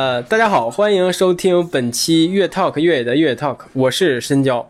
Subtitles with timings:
[0.00, 4.66] 呃，大家好，欢迎收听本期粤 Talk 越野的越野 Talk，我是申娇。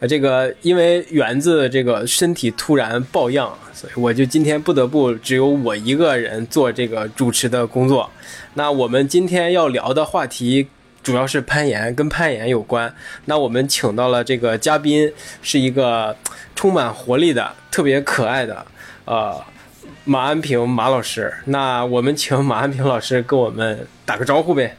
[0.00, 8.10] 呃，这个因为园子这个身体突然抱恙，所以我就今天不得不只有我一个人做这个主持的工作。
[8.54, 10.66] 那我们今天要聊的话题
[11.04, 12.92] 主要是攀岩，跟攀岩有关。
[13.26, 16.16] 那我们请到了这个嘉宾，是一个
[16.56, 18.66] 充满活力的、特别可爱的，
[19.04, 19.40] 呃。
[20.06, 24.76] 马安平马老师，那我们请马安平老师跟我们打个招呼呗。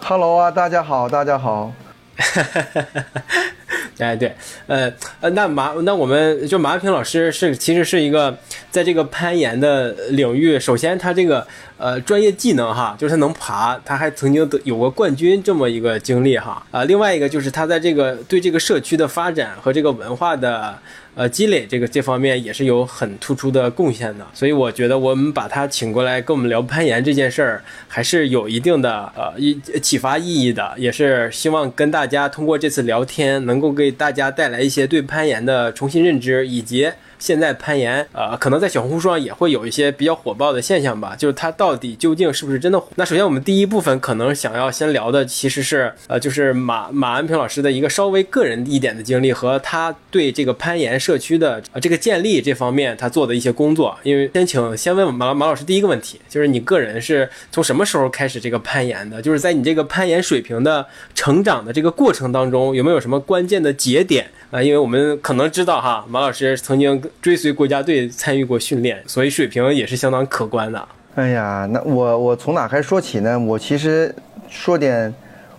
[0.00, 1.72] Hello 啊，大家好，大家好。
[3.98, 4.36] 哎，对，
[4.66, 4.92] 呃
[5.22, 8.36] 呃，那马那我们就马安平老师是其实是一个
[8.70, 11.46] 在这个攀岩的领域，首先他这个
[11.78, 20.78] 呃专业技能哈，就是他能爬，他还曾经得有过冠军这么一个经历哈啊、另外一个就是他在这个对这个社区的发展和这个文化的
[21.16, 36.92] 呃积累这个这方面也是有很突出的贡献的，所以我觉得我们把他请过来跟我们聊攀岩这件事儿，还是有一定的呃一启发意义的，也是希望跟大家通过这次聊天，能够给大家带来一些对攀岩的重新认知，以及。
[37.18, 42.88] 现在攀岩，呃，可能在小红书上也会有一些比较火爆的现象吧，就是它到底究竟是不是真的火？
[42.96, 53.96] 那首先我们第一部分可能想要先聊的其实是，呃，就是马马安平老师的一个稍微个人一点的经历和他对这个攀岩社区的呃这个建立这方面他做的一些工作。
[54.02, 59.20] 因为先请先问马马老师第一个问题，就是你个人是从什么时候开始这个攀岩的？
[59.22, 64.26] 就是在你这个攀岩水平的成长的这个过程当中，有没有什么关键的节点？
[64.50, 70.88] 啊，因为我们可能知道哈，马老师曾经追随国家队参与过训练，所以水平也是相当可观的。
[71.14, 73.38] 哎呀，那我我从哪开始说起呢？
[73.38, 74.14] 我其实
[74.48, 75.12] 说点，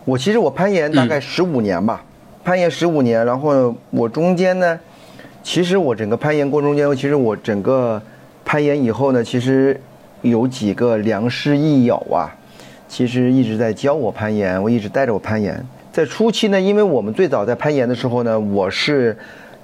[0.05, 2.03] 我其实我攀岩大概十五年吧，
[2.44, 4.79] 攀岩十五年，然后我中间呢，
[5.41, 8.01] 其实我整个攀岩过程中间，其实我整个
[8.45, 9.79] 攀岩以后呢，其实
[10.21, 12.29] 有几个良师益友啊，
[12.88, 15.66] 其实一直在教我攀岩，我一直带着我攀岩。
[15.91, 19.17] 在初期呢，因为我们最早在攀岩的时候呢，我是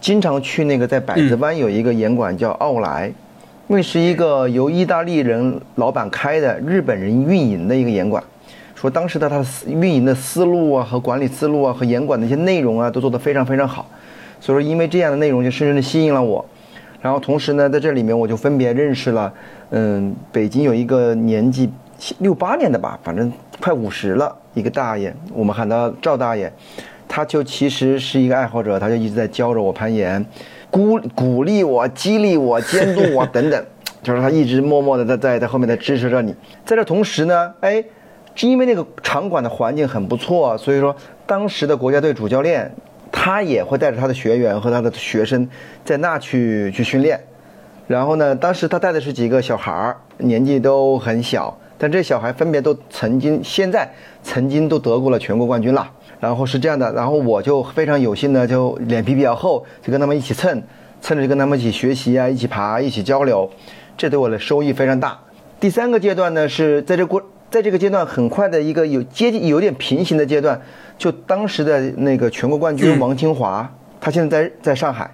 [0.03, 3.07] 经常去那个在百子湾有一个盐馆叫奥莱，
[3.69, 8.21] 因为是一个由意大利人老板开的，日本人运营的一个盐馆。
[8.75, 13.89] 说当时的他的运营的思路啊和管理思路啊和严管的一些内容啊都做得非常非常好，
[14.41, 16.45] 所以说因为这样的内容就深深的吸引了我，
[17.01, 19.33] 然后同时呢在这里面我就分别认识了，
[19.69, 21.71] 嗯，北京有一个年纪
[22.17, 23.31] 六八年的吧，反正
[23.61, 26.51] 快五十了一个大爷，我们喊他赵大爷，
[27.15, 30.25] 他就其实是一个爱好者，他就一直在教着我攀岩，
[30.71, 33.65] 鼓鼓励我、激励我、监督我等等，
[34.01, 36.33] 就是他一直默默的在在在后面在支持着你。
[36.65, 37.83] 在这同时呢，哎。
[38.35, 40.95] 是因为那个场馆的环境很不错，所以说
[41.27, 42.73] 当时的国家队主教练
[43.11, 45.47] 他也会带着他的学员和他的学生
[45.85, 47.19] 在那去去训练。
[47.85, 53.87] 然后呢，当时他带的是几个小孩儿，年纪都很小，但这小孩分别都曾经现在
[54.23, 55.87] 曾经都得过了全国冠军了。
[56.23, 60.63] 然后是这样的，然后我就非常有幸的就脸皮比较厚，就跟他们一起蹭，
[61.01, 63.49] 蹭着就跟他们一起学习啊，一起爬，一起交流，
[63.97, 65.19] 这对我的收益非常大。
[65.59, 67.21] 第三个阶段呢，是在这过。
[67.51, 70.59] 在这个阶段，很快的一个有接近有点平行的阶段，
[70.97, 73.69] 就当时的那个全国冠军王清华，
[74.01, 75.13] 他现在在在上海，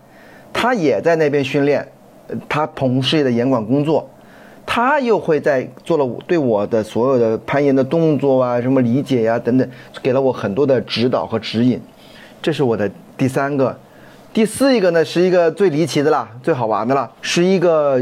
[0.53, 1.85] 他也在那边训练，
[2.47, 4.09] 他同事业的严管工作，
[4.71, 9.67] 他又会在做了对我的所有的攀岩的动作啊，什么理解呀、等等，
[10.03, 11.81] 给了我很多的指导和指引，
[12.39, 12.87] 这是我的
[13.17, 13.75] 第三个。
[14.31, 17.99] 第四一个呢，是一个最离奇的啦，最好玩的啦，是一个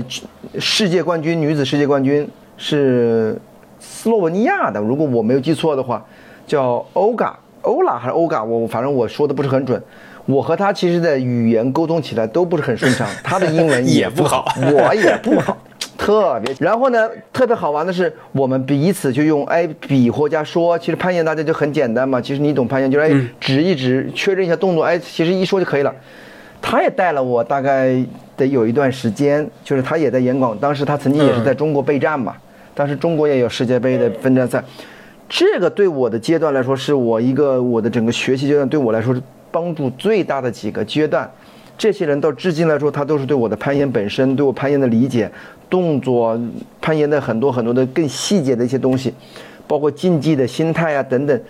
[0.59, 3.39] 世界冠军，女子世界冠军是。
[3.79, 6.03] 斯洛文尼亚的，如果我没有记错的话，
[6.47, 9.81] 叫欧嘎、欧拉还是欧嘎，我反正我说的不是很准。
[10.25, 15.55] 我和他其实的语言沟通起来都不是很顺畅，他的英文也不好， 我也不好，
[15.97, 16.55] 特别。
[16.59, 22.21] 然后呢，特别好玩的是，我们彼此就用哎比划加说，其实攀岩大家就很简单嘛。
[22.21, 25.93] 其实你懂攀岩，就是哎指一指，确认一下动作，哎，其实一说就可以了。
[26.61, 27.95] 他也带了我大概
[28.35, 32.35] 得有一段时间，就是他也在严广，当时他曾经也是在中国备战嘛。
[32.73, 34.63] 当时中国也有世界杯的分站赛，
[35.27, 39.21] 这个对我的阶段来说，是我一个我的整个学习阶段对我来说是
[39.51, 41.29] 帮助最大的几个阶段。
[41.77, 45.31] 这些人到至今来说，他都是对我的攀岩本身、对我攀岩的理解、
[45.69, 46.39] 动作、
[46.81, 49.13] 攀岩的很多很多的更细节的一些东西，
[49.67, 51.41] 包括竞技的心态啊等等，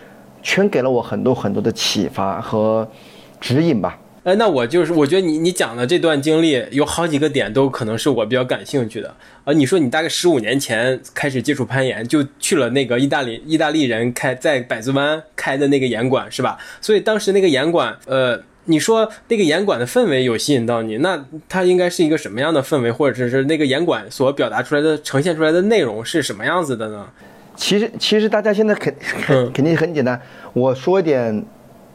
[0.41, 2.87] 全给了我很多很多的启发和
[3.39, 3.99] 指引吧。
[4.23, 9.15] 哎，那我就是，我觉得你你讲的这段经历有好几个点都可能是我比较感兴趣的。
[9.45, 16.57] 呃，你说你大概十五年前开始接触攀岩，就去了那个意大利意大利人开在百子湾开的那个岩馆，是吧？
[16.81, 18.37] 所以当时那个岩馆，呃，
[18.67, 27.07] 你说那个岩馆的氛围有吸引到你，那它应该是一个什么样的氛围，或者是那个岩馆所表达出来的、呈现出来的内容是什么样子的呢？
[27.55, 30.21] 其实，其实大家现在肯肯嗯肯定很简单，
[30.53, 31.43] 我说一点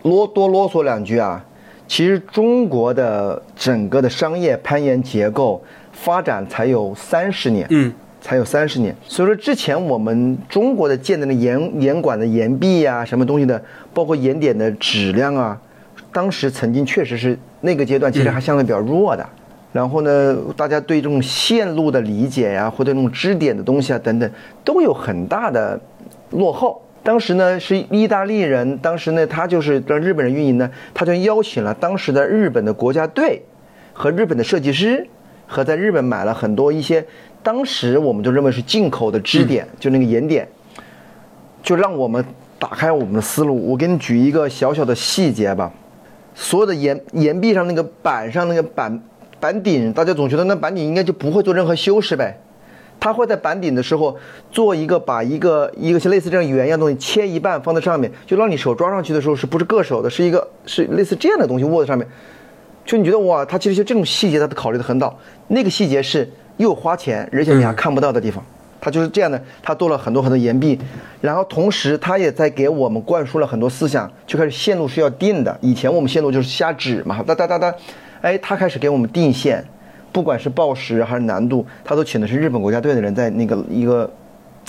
[0.02, 1.44] 啰多啰嗦两句啊。
[1.86, 8.96] 其实中国的整个的商业攀岩结构发展才有三十年，嗯，才有三十年。
[9.06, 15.60] 所以说之前我们中国的建的那岩岩馆的岩壁呀、什么东西的，包括岩点的质量啊，
[16.12, 19.26] 当时曾经确实是那个阶段其实还相对比较弱的。
[19.72, 24.30] 然后呢，大家对这种线路的理解呀、或者那种支点的东西啊等等，
[24.62, 25.80] 都有很大的
[26.30, 26.82] 落后。
[27.02, 33.42] 当时呢是意大利人，当时呢他就是让日本人运营呢，他就邀请了当时的日本的国家队
[33.94, 35.08] 和日本的设计师，
[35.46, 37.04] 和在日本买了很多一些
[37.42, 40.46] 当时我们就认为是进口的支点，就那个岩点，
[41.62, 42.24] 就让我们
[42.58, 43.70] 打开我们的思路。
[43.70, 45.72] 我给你举一个小小的细节吧，
[46.42, 49.00] 所有的岩岩壁上那个板上那个板
[49.38, 52.36] 板顶，大家总觉得那板顶应该就不会做任何修饰呗。
[52.98, 54.16] 他会在板顶的时候
[54.50, 60.10] 做一个把一个一个像类似这样圆一样东西切一半放在上面，就让你手抓上去的时候是不是硌手的？
[60.10, 62.06] 是一个是类似这样的东西握在上面，
[62.84, 65.16] 就你觉得哇，他其实就这种细节他都考虑的很到，
[65.48, 68.44] 那个细节是又花钱，而且你还看不到的地方。
[68.84, 70.76] 他就是这样的，他做了很多很多岩壁，
[71.20, 75.56] 然后同时他也在给我们灌输了很多思想，就开始线路是要定的。
[75.60, 77.72] 以前我们线路就是瞎指嘛，哒哒哒哒，
[78.22, 79.64] 哎，他开始给我们定线，
[80.10, 84.10] 不管是报时还是难度，他都请的是日本国家队的人在那个一个，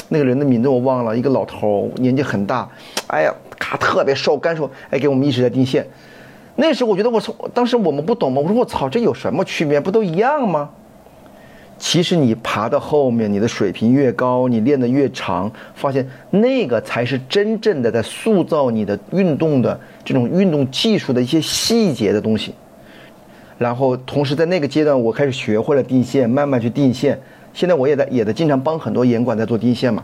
[0.09, 2.69] 那个人的名字我忘了，一个老头年纪很大，
[3.07, 5.83] 哎呀，咔特别瘦干瘦，哎，给我们一直在定线。
[6.55, 9.79] 那时候我觉得我操，当时我们不懂嘛，我说我操，这有什么区别？
[9.79, 10.69] 不都一样吗？
[11.85, 22.55] 其实你爬到后面，你的水平越高，你练得越长，发现那个才是真正的在塑造你的运动的这种运动技术的一些细节的东西。
[23.57, 27.19] 然后同时在那个阶段，我开始学会了定线，慢慢去定线。
[27.53, 30.01] 现在我也在也在经常帮很多严管在做定线嘛。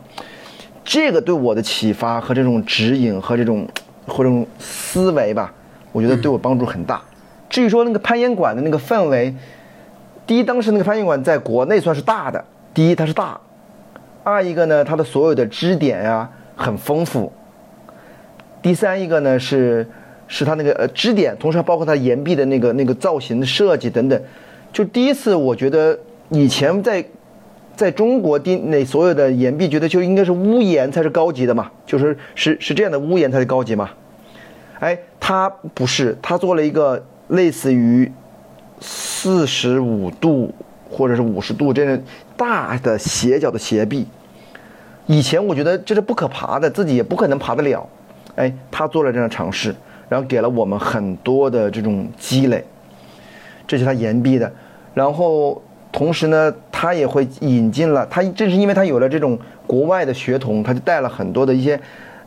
[0.83, 3.65] 这个对我的启发和这种指引和这种
[4.05, 5.53] 或这种思维吧，
[5.93, 7.01] 我觉得对我帮助很大。
[7.49, 9.33] 至于说那个攀岩馆的那个氛围，
[10.29, 12.45] 第一，当时那个攀岩馆在国内算是大的。
[12.71, 13.35] 第一，它是大；
[14.23, 17.33] 二一个呢，它的所有的支点呀、很丰富。
[18.61, 19.89] 第三一个呢是
[20.27, 24.21] 是它那个呃支点，同时还包括它岩壁的那个那个造型的设计等等。
[24.71, 25.97] 就第一次，我觉得
[26.29, 27.03] 以前在
[27.75, 33.89] 在中国地那所有的岩壁，觉得就应该是屋檐才是高级的嘛，就是是是这样的屋檐才是高级嘛。
[34.79, 38.11] 哎，它不是，它做了一个类似于
[38.79, 40.53] 四十五度
[40.89, 41.99] 或者是五十度这样
[42.37, 44.07] 大的斜角的斜壁。
[45.05, 47.87] 以前我觉得这是不可爬的，自己也不可能爬得了。
[48.35, 49.75] 哎，他做了这样的尝试，
[50.07, 52.63] 然后给了我们很多的这种积累，
[53.67, 54.51] 这是他岩壁的。
[54.93, 55.61] 然后
[55.91, 61.79] 同时呢，他也会引进了他，正是因为他有了这种国外的血统，他就带了很多的一些。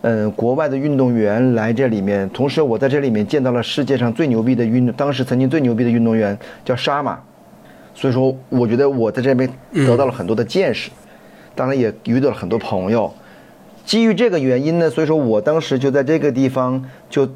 [0.02, 7.20] 嗯，国外的运动员来这里面，同时我在这里面见到了世界上最牛逼的运动，当时曾经最牛逼的运动员叫沙马，
[7.94, 10.90] 所以说我觉得我在这边得到了很多的见识，
[11.54, 13.12] 当然也遇到了很多朋友。
[13.84, 17.28] 基于这个原因呢，所以说我当时就在这个地方就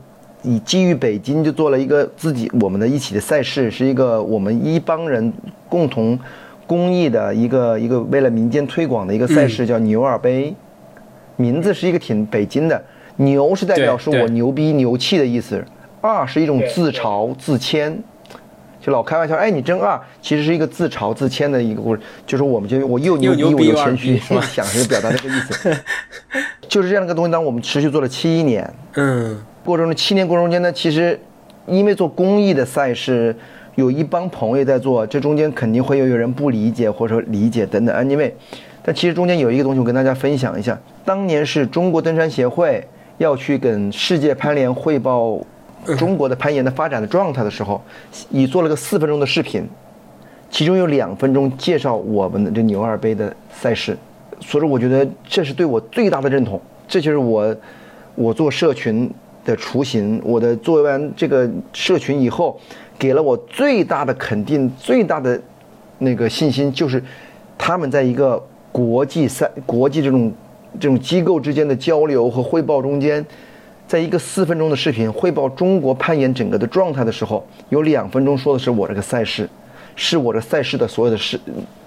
[0.43, 5.33] 以基于北京就做了一个自己我们的一起的赛事，是一个我们一帮人
[5.69, 6.19] 共同
[6.67, 10.53] 公益的一个一个为了民间推广的一个赛事，叫牛耳杯。
[11.37, 12.83] 名字是一个挺北京的，
[13.17, 15.65] 牛是代表是我牛逼牛气的意思，
[16.01, 17.99] 二是一种自嘲自谦，
[18.81, 25.77] 就老开玩笑，哎，你真二，其实是一个自嘲自谦的一个故事，就是我们就我又牛逼我又谦虚， 想是表达这个意思，
[26.69, 27.33] 就是这样的一个东西。
[27.33, 31.19] 当我们持续做了七年，嗯，过程中七年过程中间呢，其实
[31.67, 33.35] 因为做公益的赛事，
[33.75, 38.33] 有一帮朋友在做，这中间肯定会有有人不理解或者说理解等等，anyway。
[38.87, 40.79] 但其实中间有一个东西，我跟大家分享一下。
[41.05, 42.87] 当年是中国登山协会
[43.19, 45.37] 要去跟世界攀联汇报
[45.99, 47.83] 中国的攀岩的发展的状态的时候，
[48.31, 49.69] 已做了个四分钟的视频，
[50.49, 53.99] 其中有两分钟介绍我们的这牛二杯的赛事。
[54.39, 56.61] 所以，我觉得这是对我最大的认同。
[56.87, 57.57] 这就是我
[58.15, 59.13] 我做社群
[59.45, 60.23] 的雏形。
[60.25, 62.57] 我的做完这个社群以后，
[62.97, 65.43] 给了我最大的肯定、最大的
[65.99, 67.03] 那个信心，就是
[67.59, 68.41] 他们在一个。
[68.77, 70.31] 国际赛、国际这种
[70.79, 73.25] 这种机构之间的交流和汇报中间，
[73.89, 79.49] 在一个四分钟的视频汇报中国攀岩整个的状态的时候，有两分钟说的是我这个赛事，
[79.95, 81.41] 是我这赛事的所有的视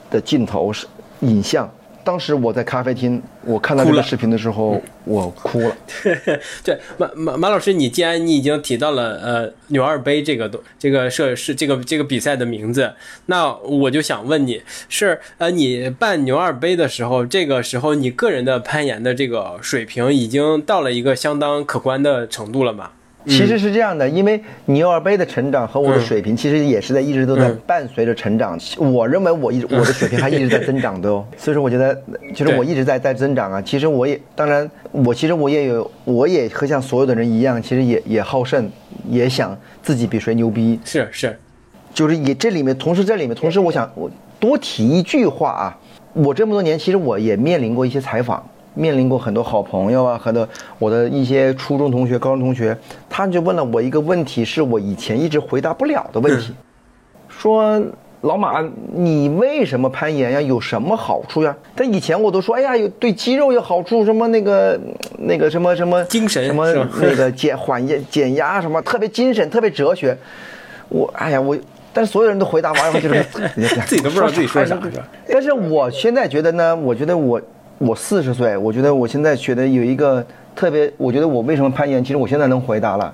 [0.09, 0.87] 的镜头是
[1.19, 1.69] 影像。
[2.09, 5.77] 当时我在咖啡厅，我看到这个视频的时候，我哭了。
[6.65, 12.95] 对，马马马老师，你既然你已经提到了呃牛二杯这个东这个设是这个这个比赛的名字，
[13.27, 22.89] 那我就想问你是呃你办牛二杯的时候，这个时候你个人的攀岩的这个水平已经到了一个相当可观的程度了吗？
[23.25, 28.57] 其实是这样的，因为牛耳杯的成长和我的水平，其实也是在一直都在伴随着成长。
[28.77, 31.95] 我认为我一直我的水平还一直在增长的哦， 所以说我觉得，
[32.33, 33.61] 其实我一直在在增长啊。
[33.61, 38.69] 其实我也当然，我其实我也有，我也和像所有的人一样，其实也也好胜，
[39.09, 40.79] 也想自己比谁牛逼。
[40.85, 41.37] 是是，
[41.93, 44.09] 就是也这里面，同时这里面，同时我想我
[44.39, 45.77] 多提一句话啊，
[46.13, 48.43] 我这么多年其实我也面临过一些采访。
[48.75, 50.47] 面临过很多好朋友啊，很多
[50.77, 52.77] 我的一些初中同学、高中同学，
[53.09, 56.53] 他就问了我一个问题，是我以前一直回答不了的问题，
[57.27, 57.81] 说
[58.21, 60.41] 老马，你为什么攀岩呀？
[60.41, 61.55] 有什么好处呀？
[61.75, 64.79] 但以前我都说，哎呀，有对肌肉有好处，什么那个
[65.17, 66.71] 那个什么什么精神什么
[67.01, 70.17] 那个减缓压减压什么，特别精神，特别哲学。
[70.89, 71.57] 我哎呀我，
[71.93, 73.23] 但是所有人都回答完以后就 是
[73.85, 74.77] 自己都不知道自己说啥。
[75.27, 77.41] 但是我现在觉得呢，我觉得我。
[77.79, 82.03] 我四十岁，我觉得我现在觉得有一个特别，我觉得我为什么攀岩？
[82.03, 83.13] 其实我现在能回答了。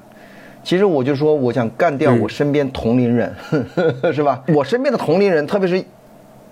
[0.64, 3.32] 其实我就说，我想干掉我身边同龄人，
[4.12, 4.44] 是吧？
[4.48, 5.84] 我身边的同龄人，特别是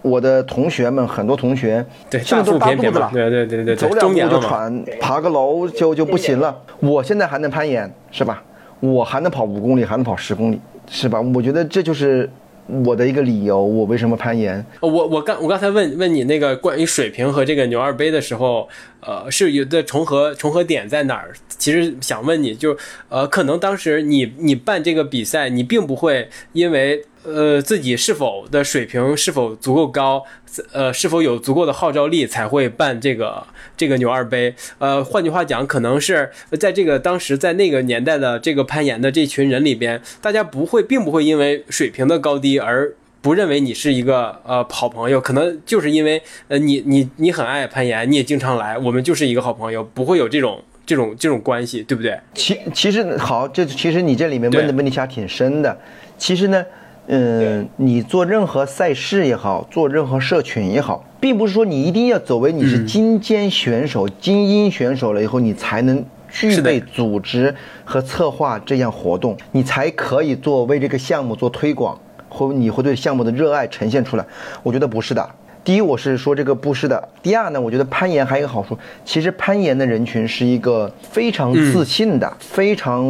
[0.04, 6.56] 我的同学们，很多同学现在都大肚子了，对对对对，走两步就喘，爬个楼就就不行了。
[6.80, 8.44] 我现在还能攀岩，是吧？
[8.80, 11.20] 我还能跑五公里，还能跑十公里，是吧？
[11.20, 12.30] 我觉得这就是。
[12.68, 14.66] 我的一个理由，我为什么攀岩？
[14.80, 18.68] 我我刚我刚才问问你那个关于水平和这个牛二杯的时候，
[19.02, 21.34] 呃，是有的重合重合点在哪儿？
[21.58, 22.76] 其实想问你就，
[23.10, 27.04] 呃，可能当时你你办这个比赛，你并不会因为。
[27.24, 30.24] 呃，自己是否的水平是否足够高？
[30.72, 33.44] 呃，是否有足够的号召力才会办这个
[33.76, 34.54] 这个牛二杯？
[34.78, 45.20] 呃，换句话讲，可能是在这个当时在那个年代的这个攀岩的这群人里边，大家不会，并不会因为水平的高低而不认为你是一个呃好朋友。
[45.20, 52.20] 可能就是因为呃你你你很爱攀岩，你也经常来，我们就是一个好朋友，不会有这种这种这种关系，对不对？
[52.36, 55.80] 其其实好，这其实你这里面问的问题还挺深的。
[56.20, 56.64] 其实呢。
[57.08, 74.26] 嗯，你做任何赛事也好，做任何社群也好，并不是说你一定要走为你是精尖选手、精英选手了以后，你才能具备组织和策划这样活动，你才可以做为这个项目做推广，或你会对项目的热爱呈现出来。
[74.64, 75.30] 我觉得不是的。
[75.66, 77.10] 第一，我是说这个不是的。
[77.22, 83.04] 第二呢，我觉得攀岩还有一个好处，其实攀岩的人群是一个非常自信的、非常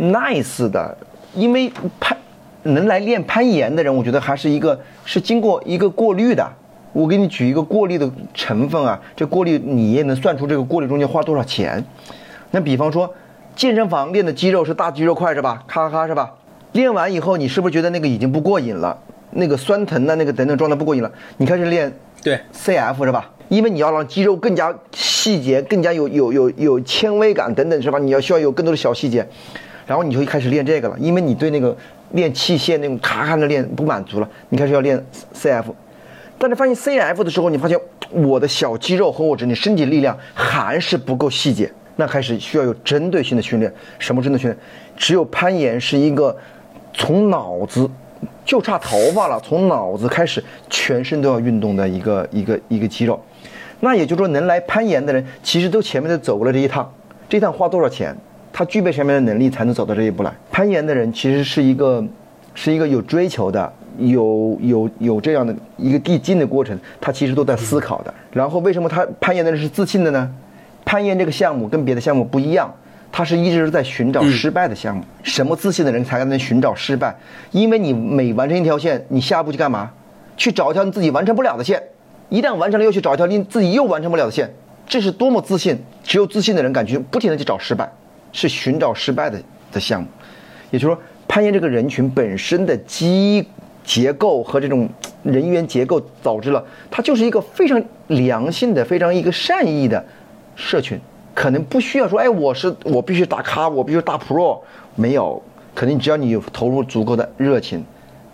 [0.00, 0.96] nice 的，
[1.34, 2.16] 因为攀。
[2.62, 6.46] 能来练攀岩的人，我觉得还是一个是经过一个过滤的。
[6.92, 11.84] 我给你举一个过滤的成分啊，这过滤你也能算出这个过滤中间花多少钱。
[12.50, 13.14] 那比方说，
[13.54, 15.62] 健身房练的肌肉是大肌肉块是吧？
[15.68, 16.32] 咔咔咔是吧？
[16.72, 18.98] 练完以后，你是不是觉得那个已经不过瘾了？
[19.30, 21.12] 那个酸疼的那个等等状态不过瘾了？
[21.36, 23.30] 你开始练对 CF 是吧？
[23.48, 28.00] 因为你要让肌肉更加细节，更加有有有有纤维感等等是吧？
[28.00, 29.24] 你要需要有更多的小细节，
[29.86, 31.76] 然后你就开始练这个了，因为你对那个。
[32.12, 35.64] 练器械那种咔咔的练不满足了，你开始要练 CF，
[36.38, 37.78] 但是发现 CF 的时候，你发现
[38.10, 43.72] 我的小肌肉和我整体身体力量还是不够细节，那开始需要有针对性的训练。
[43.98, 44.58] 什么针对训练？
[44.96, 46.36] 只有攀岩是一个
[46.92, 47.88] 从脑子
[48.44, 53.18] 就差头发了，从脑子开始全身都要运动的一个一个一个肌肉。
[53.80, 56.92] 那也就是说，能来攀岩的人，其实都前面都走过了这一趟，
[57.28, 58.14] 这一趟花多少钱？
[58.52, 60.32] 他具备什么样的能力才能走到这一步来？
[60.50, 62.04] 攀岩的人其实是一个，
[62.54, 66.78] 是一个有追求的，有有有这样的一个递进的过程。
[67.00, 68.12] 他其实都在思考的。
[68.32, 70.30] 然后为什么他攀岩的人是自信的呢？
[70.84, 72.72] 攀岩这个项目跟别的项目不一样，
[73.12, 75.04] 他是一直在寻找失败的项目。
[75.22, 77.14] 什么自信的人才能寻找失败？
[77.52, 79.90] 因为你每完成一条线，你下一步去干嘛？
[80.36, 81.82] 去找一条你自己完成不了的线。
[82.30, 84.52] 一旦完成了，又去找一条你自己又完成不了的线。
[84.86, 85.78] 这是多么自信！
[86.02, 87.92] 只有自信的人敢去不停的去找失败。
[88.32, 89.40] 是寻找失败的
[89.72, 90.08] 的项目，
[90.70, 93.46] 也就是说，攀岩这个人群本身的基
[93.84, 94.88] 结构和这种
[95.22, 100.04] 人员结构导致了它就是一个非常良性的、非常一个善意的
[100.54, 101.00] 社群，
[101.34, 104.60] 可能不需要说，哎，我是我必须打卡，我必须大 pro，
[104.94, 105.42] 没有，
[105.74, 107.84] 可能只要你有投入足够的热情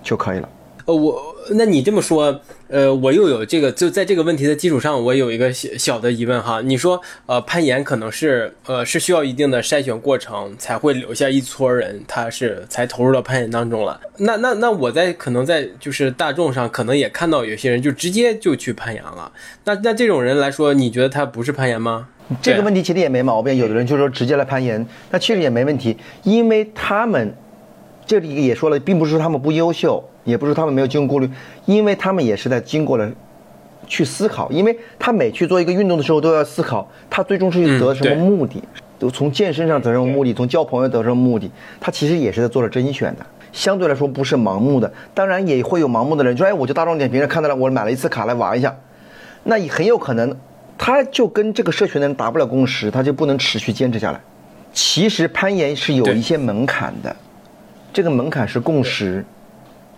[0.02, 0.48] 就可以了。
[0.86, 6.60] 呃，我那你这么说，呃，我又有这个，就在这个问题的基础上，我有一个小小的疑问哈。
[6.62, 14.00] 你说，呃，攀岩可能是，呃，是需要一定的筛选过程才会留下一撮人，他是才投入到攀岩当中了。
[14.18, 19.32] 那那那我在可能在就是大众上可能也看到有些人就直接就去攀岩了。
[19.64, 22.06] 那那这种人来说，你觉得他不是攀岩吗？
[22.40, 23.56] 这个问题其实也没毛病。
[23.56, 27.34] 有的人就说直接来攀岩，那确实也没问题，因为他们
[28.06, 30.02] 这里也说了，并不是说他们不优秀。
[30.26, 31.30] 也不是他们没有经过顾虑，
[31.66, 33.08] 因为他们也是在经过了
[33.86, 38.60] 去思考，因为他每去做一个运动的时候都要思考，他最终是得什么目的，
[38.98, 41.48] 都从健身上得什么目的，从交朋友得什么目的，
[41.78, 48.76] 他其实也是在做了甄选的，相对来说不是盲目的，当然也会有盲目的人，说哎我就大众点评上看到了，我买了一次卡来玩一下，
[49.44, 50.36] 那也很有可能
[50.76, 54.20] 他就跟这个社群的人达不了共识，他就不能持续坚持下来。
[54.72, 57.14] 其实攀岩是有一些门槛的，
[57.96, 59.24] 这个门槛是共识。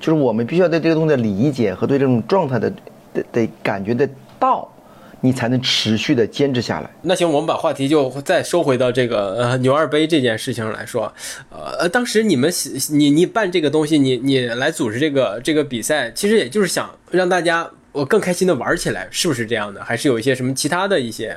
[0.00, 2.73] 就是我们必须要对这个东西的理解和对这种状态的
[3.12, 4.73] 的得感觉得到，
[5.21, 6.88] 你才能持续的坚持下来。
[7.02, 11.12] 那行，我们把话题就再收回到这个呃 牛二杯这件事情上来说，
[11.50, 12.49] 呃，当时你们
[12.93, 19.83] 你你办这个东西，你你来组织这个这个比赛，其实也就是想让大家我更开心的玩起来，是不是这样的？
[19.83, 21.37] 还是有一些什么其他的一些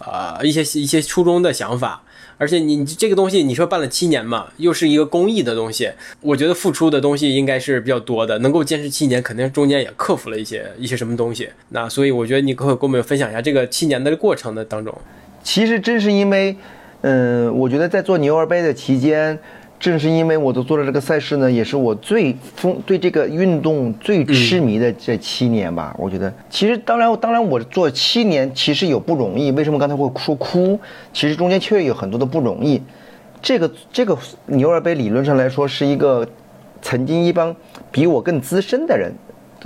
[0.00, 2.02] 呃一些一些初衷的想法？
[2.40, 5.90] 而且你这个东西，你说办了七年嘛，又是一个公益的东西，
[6.22, 8.38] 我觉得付出的东西应该是比较多的。
[8.38, 11.50] 能够坚持七年，肯定中间也克服了一些一些什么东西。
[11.68, 14.96] 那所以我觉得你可以跟我们分享一下这个七年的过程的当中。
[15.44, 16.56] 其实正是因为，
[17.02, 19.38] 嗯，我觉得在做牛二杯的期间。
[19.80, 25.96] 正是因为我都做了这个赛事呢，也是我最疯对这个运动最痴迷的这七年吧。
[25.98, 29.50] 我觉得，其实当然当然我做七年其实有不容易。
[29.52, 30.78] 为什么刚才会说哭？
[31.14, 32.82] 其实中间确实有很多的不容易。
[33.40, 36.28] 这个这个牛二杯理论上来说是一个
[36.82, 37.56] 曾经一帮
[37.90, 39.10] 比我更资深的人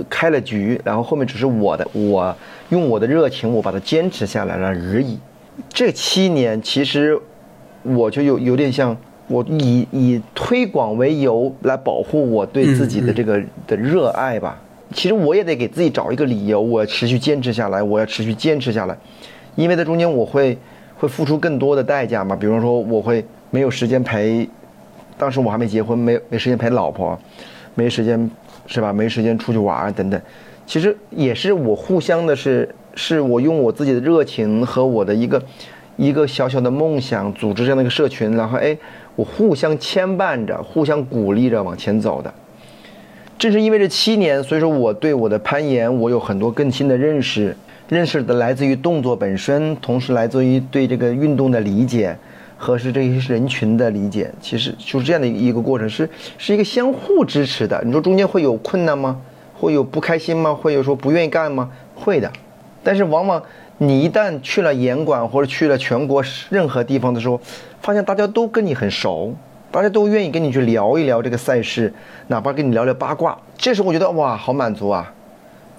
[0.09, 2.33] 开了局，然后后面只是我的我
[2.69, 5.19] 用我的热情我把它坚持下来了而已。
[5.67, 7.19] 这七年其实
[7.83, 8.95] 我就有有点像。
[9.27, 14.61] 我以以推广为由来保护我对自己的这个的热爱吧。
[14.93, 18.95] 其实我也得给自己找一个理由，我要持续坚持下来，我要持续坚持下来。
[19.55, 20.55] 因为在中间我会
[20.95, 24.47] 会付出更多的代价嘛，比如说我会没有时间陪，
[25.17, 27.17] 当时我还没结婚，没没时间陪老婆，
[27.73, 28.29] 没时间
[28.67, 28.93] 是吧？
[28.93, 30.21] 没时间出去玩等等。
[30.67, 35.41] 其实也是我互相的是，是我用我自己的热情和我的一个
[35.97, 38.77] 一个小小的梦想组织这样的一个社群，然后哎。
[39.15, 42.33] 我互相牵绊着，互相鼓励着往前走的。
[43.37, 47.55] 正是因为这七年，所以说我对我的攀岩，我有很多更新的认识。
[47.87, 52.17] 认识的来自于动作本身，同时来自于对这个运动的理解
[52.57, 54.31] 和是这些人群的理解。
[54.41, 57.79] 其实就是这样的一个过程，是是一个相互支持的。
[57.85, 59.21] 你说中间会有困难吗？
[59.53, 60.51] 会有不开心吗？
[60.51, 61.69] 会有说不愿意干吗？
[61.93, 62.31] 会的。
[62.83, 63.41] 但是往往
[63.77, 67.39] 你一旦去了严管或者去了全国任何地方的时候，
[67.81, 69.35] 发现大家都跟你很熟，
[69.71, 71.93] 大家都愿意跟你去聊一聊这个赛事，
[72.27, 75.13] 哪怕跟你聊聊八卦，这时候我觉得哇，好满足啊！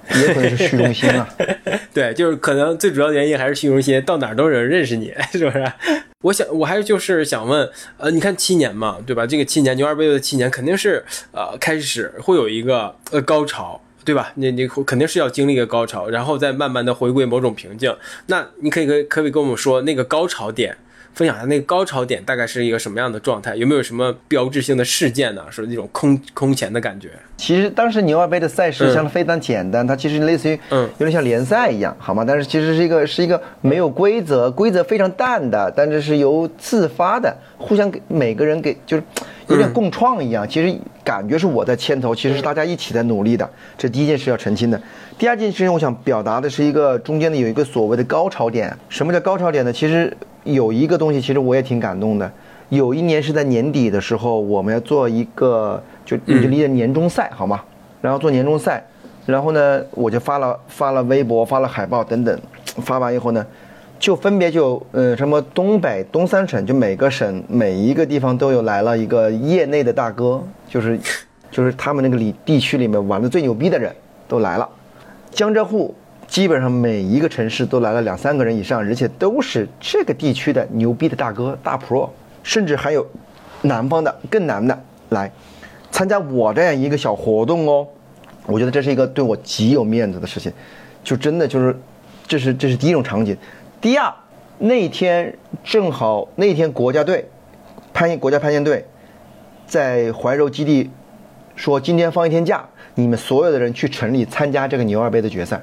[0.15, 1.29] 也可能是虚荣心啊。
[1.93, 5.73] 对，就是可能最主要的原因还是虚荣心，到哪儿都有人认识你， 是不是？
[6.21, 9.27] 我想，我还是就是想问，呃，你看七年嘛，对吧？
[9.27, 14.33] 这个七年牛二杯的七年肯定是呃开始会有一个呃高潮，对吧？
[14.37, 17.95] 你你肯定是要经历一个高潮，然后再慢慢的回归某种平静。
[18.29, 20.77] 那你可以可可以跟我们说那个高潮点？
[21.17, 23.57] 分享一下那个高潮点大概是一个什么样的状态？
[23.57, 25.43] 有没有什么标志性的事件呢？
[25.51, 27.09] 是那种空空前的感觉。
[27.39, 32.23] 其实当时牛二杯的赛事相对非常简单，它其实类似于嗯有点像联赛一样，好吗？
[32.23, 39.03] 但是其实是一个是一个没有规则，规则非常淡的，但是是由自发的，互相给每个人给就是
[39.49, 40.47] 有点共创一样。
[40.47, 43.49] 其实感觉是我在牵头，其实是大家一起在努力的。
[43.79, 44.79] 这第一件事要澄清的。
[45.19, 48.77] 第二件事情，我想表达的是一个中间的有一个所谓的高潮点。
[48.89, 49.73] 什么叫高潮点呢？
[49.73, 50.17] 其实。
[50.47, 52.33] 有一个东西，其实我也挺感动的。
[52.69, 57.61] 有一年是在年底的时候，我们要做一个，就你就理解年终赛好吗？
[58.01, 58.81] 然后做年终赛，
[59.27, 62.39] 然后呢，我就发了发了微博，发了海报等等。
[62.77, 63.45] 发完以后呢，
[63.99, 70.97] 就分别就呃什么东北东三省，就每个省每一个地方都有来了一个业内的大哥，就是
[71.51, 73.93] 就是他们那个里地区里面玩的最牛逼的人
[74.29, 74.69] 都来了，
[75.37, 75.95] 江浙沪。
[76.27, 82.09] 基本上每一个城市都来了两三个人以上，而且都是这个地区的牛逼的大哥大 pro，
[82.43, 83.07] 甚至还有
[83.63, 84.77] 南方的更南的
[85.11, 85.31] 来
[85.93, 87.87] 参加我这样一个小活动哦。
[88.47, 90.53] 我觉得这是一个对我极有面子的事情，
[91.05, 91.79] 就真的就是
[92.27, 93.37] 这是这是第一种场景。
[93.81, 94.13] 第二，
[94.59, 97.25] 那天正好那天国家队
[97.95, 98.85] 攀国家攀岩队
[99.65, 100.91] 在怀柔基地
[101.57, 102.65] 说今天放一天假，
[102.95, 105.61] 你们所有的人去城里参加这个牛二杯的决赛，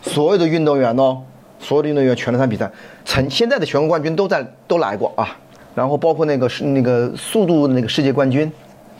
[0.00, 1.22] 所有的运动员哦，
[1.60, 2.70] 所有的运动员全来参比赛，
[3.04, 5.36] 曾现在的全国冠军都在都来过啊，
[5.74, 8.50] 然后包括那个是那个速度的那个世界冠军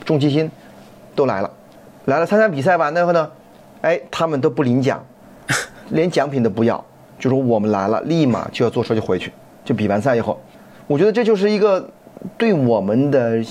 [0.05, 0.49] 钟齐鑫
[1.15, 1.51] 都来了，
[2.05, 3.29] 来了参加比赛完了后呢，
[3.81, 5.03] 哎，他们都不领奖，
[5.89, 6.83] 连奖品都不要，
[7.17, 9.33] 就说我们来了，立马就要坐车就回去，
[9.65, 10.39] 就比完赛以后，
[10.85, 11.89] 我觉得这就是一个
[12.37, 13.43] 对我们的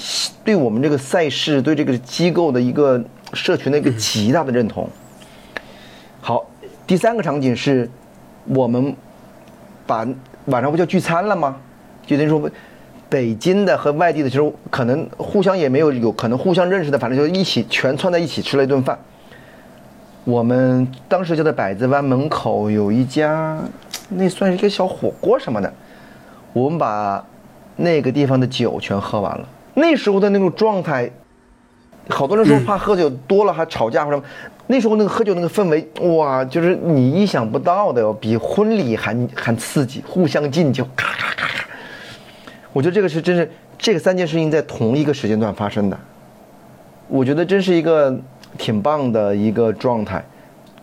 [0.44, 4.88] 对我们这个赛事对这个机构的一个社群的一个极大的认同。
[6.20, 6.46] 好，
[6.87, 7.90] 第三个场景是，
[8.46, 8.94] 我们
[9.87, 10.06] 把
[10.46, 11.56] 晚上不就聚餐了吗？
[12.06, 12.50] 就等于说，
[13.08, 18.98] 北京的和外地的，其实可能互相也没有有可能互相认识的，反正就一起全串在一起吃了一顿饭。
[20.24, 23.58] 我们当时就在百子湾门口有一家，
[24.08, 25.72] 那算是一个小火锅什么的，
[26.52, 27.24] 我们把
[27.76, 29.48] 那个地方的酒全喝完了。
[29.74, 31.11] 那时候的那种状态，
[32.08, 34.28] 好多人说怕喝酒多了还吵架或者什么，
[34.66, 41.64] 那时候那个喝酒那个氛围，哇，就是你意想不到的哟，比婚礼还还刺激，互相敬酒，咔咔咔咔。
[42.72, 45.98] 我觉得这个是真是这个三件事情在同一个时间段发生的，
[47.08, 48.14] 我觉得真是一个
[48.58, 50.24] 挺棒的一个状态。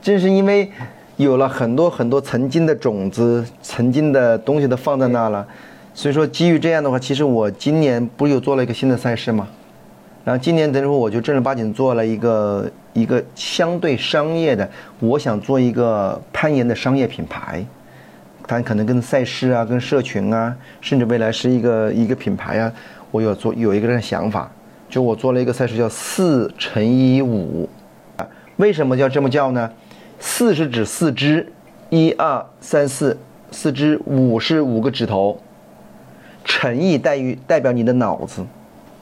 [0.01, 0.71] 正是因为
[1.17, 5.45] 有了很多很多曾经的种子、曾经的东西都放在那了，
[5.99, 9.45] 所以说基于这样的话，其实我今年不是又做了一个新的赛事吗？
[10.23, 14.69] 然后今年等于说我就正儿八经做了一个一个相对商业的，
[15.01, 17.65] 我想做一个攀岩的商业品牌，
[18.47, 22.71] 它可能跟赛事啊、跟社群啊，甚至未来是一个一个品牌啊，
[23.11, 24.49] 我有做有一个这样想法，
[24.87, 27.67] 就我做了一个赛事叫四乘以五，
[28.15, 29.69] 啊，为什么叫这么叫呢？
[30.17, 31.51] 四是指四肢，
[31.89, 33.17] 一二三四，
[33.51, 35.37] 四肢；五是五个指头，
[36.49, 38.43] 乘以代于代表你的脑子。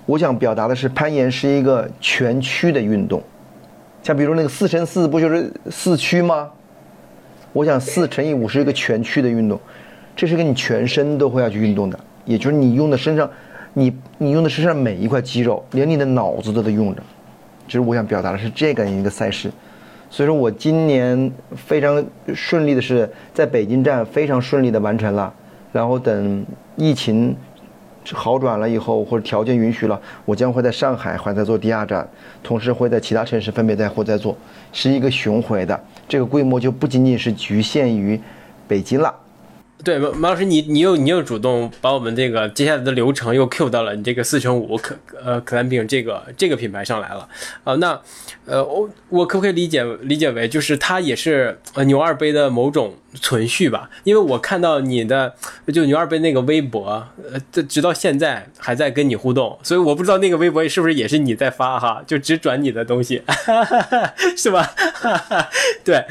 [0.06, 3.24] 我想表达的是，攀岩是一个全区的运动，
[4.04, 6.50] 像比如那个四乘四不就是四区吗？
[7.54, 9.58] 我想四乘以五是一个全区的运动，
[10.14, 13.30] 这是跟你全身都会要去运动的，也就是你用的身上，
[13.74, 17.02] 你你用的身上每一块肌肉，连你的脑子都得用着。
[17.66, 19.50] 其实我想表达的是这个一个赛事，
[20.10, 22.06] 所以说我今年非常
[22.36, 25.34] 顺利的是在北京站非常顺利的完成了，
[25.78, 26.44] 然后等
[26.76, 27.38] 疫情
[28.12, 32.10] 好转了以后或者条件允许了，我将会在上海还在做第二站，
[32.42, 34.36] 同时会在其他城市分别在或在做，
[34.74, 38.20] 是一个巡回的，这个规模就不仅仅是局限于
[38.68, 39.14] 北京了。
[39.88, 47.26] 对，马老师，你你又你又主动把我们这个接下来的流程又 Q 到了你这个四乘五可呃可兰饼这个这个品牌上来了
[47.64, 47.98] 啊、那
[48.46, 53.90] 呃我我可不可以理解理解为就是它也是呃牛二杯的某种存续吧？
[54.04, 55.34] 因为我看到你的
[55.74, 63.22] 就牛二杯那个微博，呃，这直到现在还在跟你互动，所以我不知道那个微博是不是也是你在发哈，就只转你的东西，
[64.36, 64.70] 是吧？
[65.86, 66.04] 对。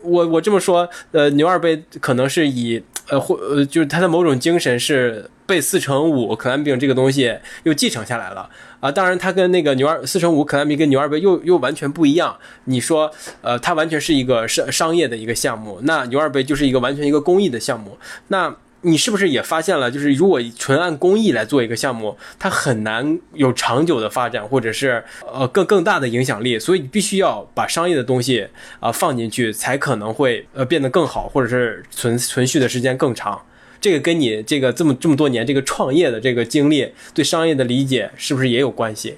[0.00, 8.48] 我我这么说，呃，牛二杯可能是以呃或呃，就是他的某种精神是被四乘五可兰饼这个东西又继承下来了
[8.80, 8.90] 啊。
[8.90, 12.36] 当然，他跟那个牛二四乘五可兰饼跟牛二杯又又完全不一样。
[12.64, 17.96] 你说，呃，它完全是一个商商业的一个项目，那牛二杯就是一个完全一个公益的项目。
[18.28, 28.46] 那你是不是也发现了，就是如果纯按公益来做一个项目，它很难有长久的发展，或者是呃更更大的影响力，所以你必须要把商业的东西
[28.78, 33.40] 啊、放进去，才可能会呃变得更好，或者是存存续的时间更长。
[33.80, 39.16] 这个跟你这个这么这么多年这个创业的这个经历，对商业的理解是不是也有关系？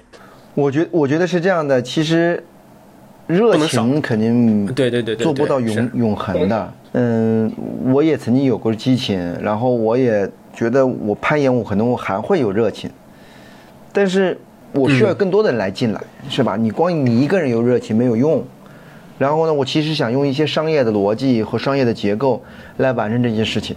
[0.55, 2.43] 我觉我觉得是这样的，其实
[3.27, 6.73] 热情肯定对对对对，做不到永永恒的。
[6.93, 7.51] 嗯，
[7.93, 12.89] 我也曾经有过激情，然后我也觉得我攀岩，我可能我还会有热情，
[13.93, 14.37] 但是
[14.73, 16.57] 我需要更多的人来进来，是吧？
[16.57, 18.43] 你光你一个人有热情没有用。
[19.17, 22.41] 然后呢，我其实想用一些商业的逻辑和商业的结构
[22.77, 23.75] 来完成这件事情。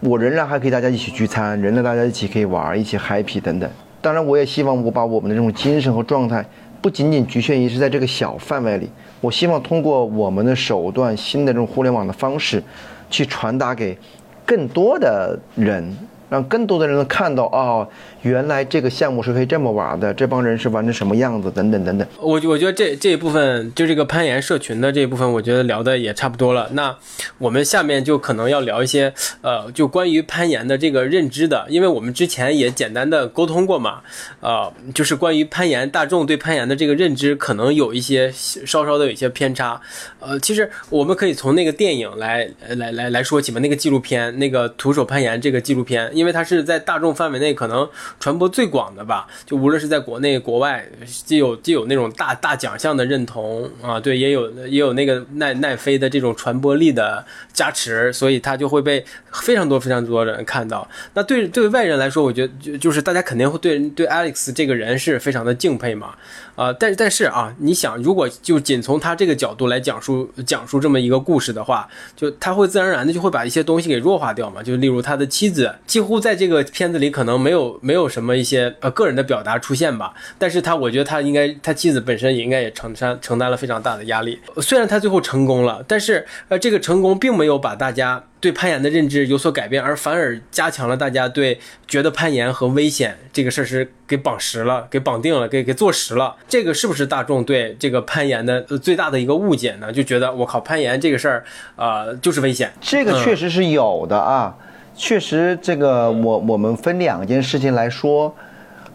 [0.00, 3.70] 我仍然还可以大家一起聚餐，仍然大家一起可以玩，一起 happy 等等。
[4.02, 6.44] 当然，我也希望我把我们的这种精神和状态，
[6.84, 8.90] 不仅仅局限于是在这个小范围里，
[9.22, 12.62] 我希望通过我们的手段、新的这种互联网的方式，
[13.08, 13.96] 去传达给
[14.44, 15.96] 更多的人，
[16.28, 17.88] 让更多的人能看到哦，
[18.22, 22.06] 原来这个项目是可以这么玩的，这帮人是玩成什么样子，等等等等。
[22.20, 26.68] 我我觉得这这一部分就这个攀岩社群的这一部分，我觉得聊的也差不多了。
[26.72, 26.96] 那
[27.38, 34.00] 我们下面就可能要聊一些呃，就关于攀岩的这个认知的，因为我们之前也简单的沟通过嘛，
[34.40, 39.80] 呃，就是关于攀岩，大众对攀岩的这个认知可能有一些稍稍的有一些偏差。
[40.20, 47.88] 呃，其实我们可以从那个电影来来来来说起吧，那个纪录片，那个徒手攀岩这个纪录片，因为它是在大众范围内可能
[48.20, 49.26] 传播最广的吧。
[49.44, 60.88] 就无论是在国内国外，既有既有那种大大奖项的认同啊，对，也有也有那个奈奈飞的这种传播力的加持，所以它就会被非常多非常多的人看到。
[61.14, 66.14] 那对对外人来说，我觉得就就是大家肯定会对对 Alex 这个人是非常的敬佩嘛。
[66.54, 74.62] 啊，但但是啊，你想，如果就仅从他这个角度来讲述讲述这么一个故事的话，就他会自然而然的就会把一些东西给弱化掉嘛。
[74.62, 80.14] 就例如他的妻子，几乎在这个片子里可能没有没有什么一些呃个人的表达出现吧。
[80.38, 84.38] 但是他我觉得他应该他妻子本身也应该也承担承担了非常大的压力。
[84.58, 88.24] 虽然他最后成功了，但是呃这个成功并没有把大家。
[88.44, 96.36] 对攀岩的认知有所改变，而反而加强了大家对觉得攀岩和危险这个事儿是给绑实了、给绑定了、给给坐实了。
[96.46, 99.90] 这个是不是大众对这个攀岩的最大的一个误解呢？
[99.90, 101.42] 就觉得我靠，攀岩这个事儿，
[101.76, 102.70] 呃，就是危险。
[102.82, 104.54] 这个确实是有的啊，
[104.94, 108.36] 确实这个我我们分两件事情来说，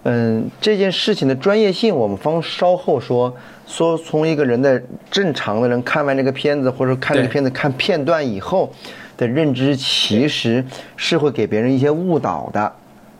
[0.04, 3.36] 嗯，这件事情的专业性我们方稍后说。
[3.68, 4.82] 说从一个人的
[5.12, 8.74] 正常的人看完这个片子，或者看这个片子看片段以后。
[9.20, 10.64] 的认知其实
[10.96, 12.72] 是会给别人一些误导的，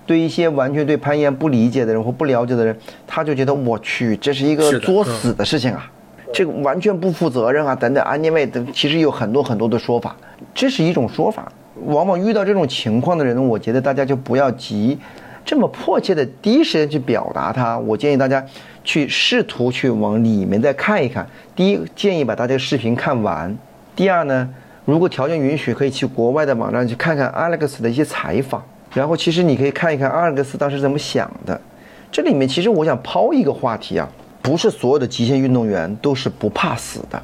[0.06, 2.74] 对一些完全对攀岩不理解的人或不了解的人，
[3.06, 5.92] 他就觉得我去，这是一个作死的事情啊，
[6.34, 10.16] 这个完全不负责任啊，等等啊，因为等其实有很多很多的说法，
[10.56, 11.52] 这是一种说法。
[11.84, 14.98] 往往遇到这种情况的人，我觉得大家就不要急，
[15.44, 17.78] 这么迫切的第一时间去表达它。
[17.78, 18.42] 我建议大家
[18.86, 21.28] 去试图去往里面再看一看。
[21.54, 23.54] 第一，建议把大家视频看完；
[23.98, 24.50] 第二呢。
[24.90, 31.62] 如果条件允许，可以去国外的网站去看看 Alex 的一些采访，然后其实你可以看一看阿尔克斯当时怎么想的。
[32.12, 34.10] 这里面其实我想抛一个话题啊，
[34.42, 37.22] 不是所有的极限运动员都是不怕死的，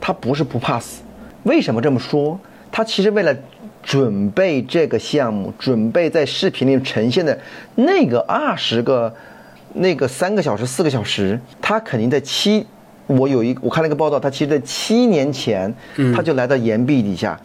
[0.00, 1.02] 他不是不怕死。
[1.42, 2.38] 为什么这么说？
[2.70, 3.36] 他其实为了
[3.82, 7.36] 准备这个项目，准备在视频里呈现的
[7.74, 9.12] 那个二十个、
[9.72, 12.64] 那个三个小时、四个小时，他肯定在七。
[13.06, 15.72] 我有一，我看了一个报道，他其实在七年前，
[16.14, 17.38] 他就来到岩壁底下，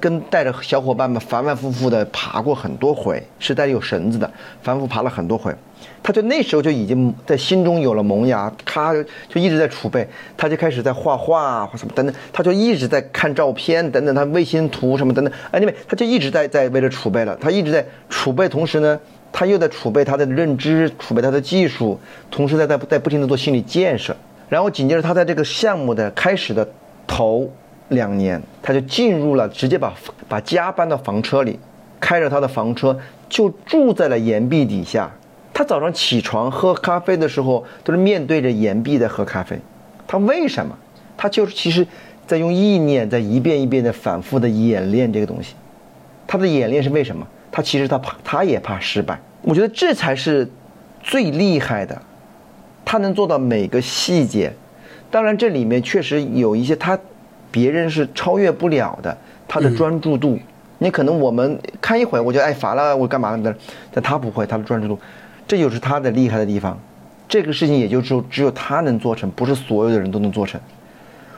[0.00, 4.30] 跟带着小伙伴们反反复复的爬过很多回，是带有绳子的，
[4.60, 5.54] 反复爬了很多回。
[6.02, 8.92] 他就那时候就已经在心中有了萌芽，他
[9.28, 10.06] 就一直在储备，
[10.36, 18.98] 他就开始在画画或什么等等，他就一直在看照片等等，他卫星图什么等等，哎，因为他就一直在在为了储备了，他一直在储备，同时呢，
[19.30, 21.98] 他又在储备他的认知，储备他的技术，
[22.30, 24.16] 同时在在在不停的做心理建设。
[24.48, 26.66] 然后紧接着，他在这个项目的开始的
[27.06, 27.50] 头
[27.88, 29.92] 两年，他就进入了，直接把
[30.28, 31.58] 把家搬到房车里，
[32.00, 35.10] 开着他的房车就住在了岩壁底下。
[35.52, 39.58] 他早上起床喝咖啡的时候，都是面对着岩壁在喝咖啡。
[40.06, 40.76] 他为什么？
[41.16, 41.86] 他就是其实，
[42.26, 45.54] 在用意念在一遍一遍的反复的演练这个东西。
[46.26, 47.26] 他的演练是为什么？
[47.50, 49.18] 他其实他怕，他也怕失败。
[49.42, 50.48] 我觉得这才是
[51.02, 52.00] 最厉害的。
[52.90, 54.50] 他能做到每个细节，
[55.10, 56.98] 当然这里面确实有一些他
[57.50, 59.14] 别人是超越不了的。
[59.46, 60.38] 他的专注度，
[60.78, 63.54] 你可能我们看一会儿，我就哎烦了，我干嘛的？
[63.92, 64.98] 但他不会，他的专注度，
[65.46, 66.78] 这就是他的厉害的地方。
[67.28, 70.58] 这个事情也就只有只有他能做成，不是所有的人都能做成。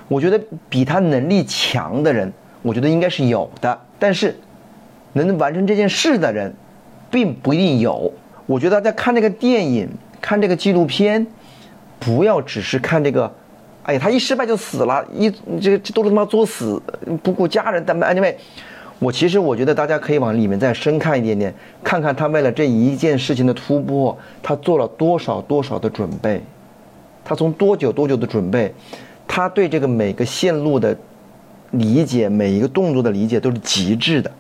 [0.07, 2.33] 我觉得比他能力强的人，
[2.63, 4.39] 我觉得应该是有的，但是
[5.15, 6.55] 能完成这件事的人，
[7.11, 8.13] 并不一定有。
[8.47, 9.89] 我觉得大家看这个电影，
[10.21, 11.27] 看这个纪录片。
[12.01, 13.31] 不要只是看这个，
[13.83, 16.83] 哎呀，他一失败就死了，一这这都是他妈作死，
[17.23, 17.85] 不顾家人。
[17.87, 18.35] 但 anyway，
[18.99, 26.43] 我其实我觉得大家可以往里面再深看一点点，看看他为了这一件事情的突破，他做了多少多少的准备，
[27.23, 28.73] 他从多久多久的准备，
[29.29, 30.97] 他对这个每个线路的
[31.73, 34.31] 理解，每一个动作的理解都是极致的。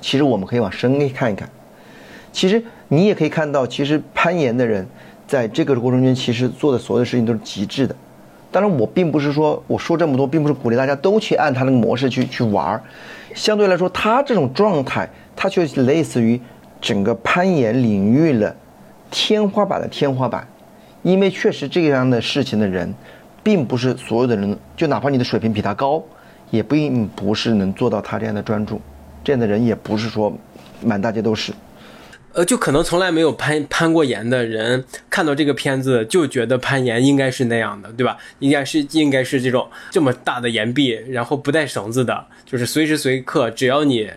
[0.00, 1.50] 其实我们可以往深看一看，
[2.30, 4.86] 其实你也可以看到，其实攀岩的人。
[5.28, 7.94] 在这个过程中，其实做的所有的事情都是极致的。
[8.50, 12.82] 当然，我并不是说我说这么多，并不是鼓励大家都去按他那个模式去去玩儿。
[13.34, 16.40] 相对来说，他这种状态，他就类似于
[16.80, 18.56] 整个攀岩领域的
[19.10, 20.48] 天花板的天花板。
[21.02, 22.92] 因为确实这样的事情的人，
[23.42, 26.02] 并不是所有的人，就哪怕你的水平比他高，
[26.50, 28.80] 也不一定不是能做到他这样的专注。
[29.22, 30.32] 这样的人也不是说
[30.82, 31.52] 满大街都是。
[32.38, 38.16] 呃，就可能从来没有攀攀过岩的人看到这个片子，就觉得攀岩应该是那样的，对吧？
[38.38, 44.08] 应该是应该是这种这么大的岩壁，然后不带绳子的，就是随时随刻只要你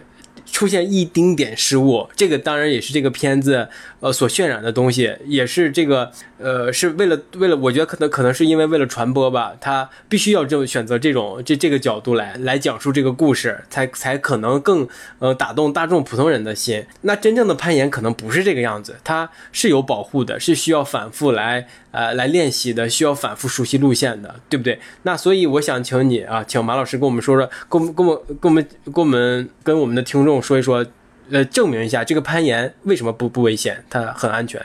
[0.45, 3.67] 出现一丁点失误，这个当然也是这个片子
[3.99, 14.87] 呃所渲染的东西，也是这个呃是为了为了，我觉得可能可能是因为为了传播吧，他必须要这么选择这种这这个角度来来讲述这个故事，才才可能更
[15.19, 16.85] 呃打动大众普通人的心。
[17.01, 24.79] 那真正的攀岩可能不是这个样子，它是有保护的，是需要反复来呃来练习的，需要反复熟悉路线的，对不对？
[25.03, 30.85] 那所以我想请你啊，请马老师跟我们说说，跟我们跟我跟我们跟我们跟我们的听众说一说，
[31.29, 34.59] 呃，证明一下这个攀岩为什么不不危险，它很安全。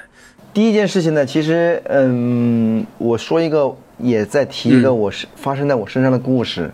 [0.54, 6.70] 第一件事情呢，其实，嗯，我说一个，也在提一个我是发生在我身上的故事，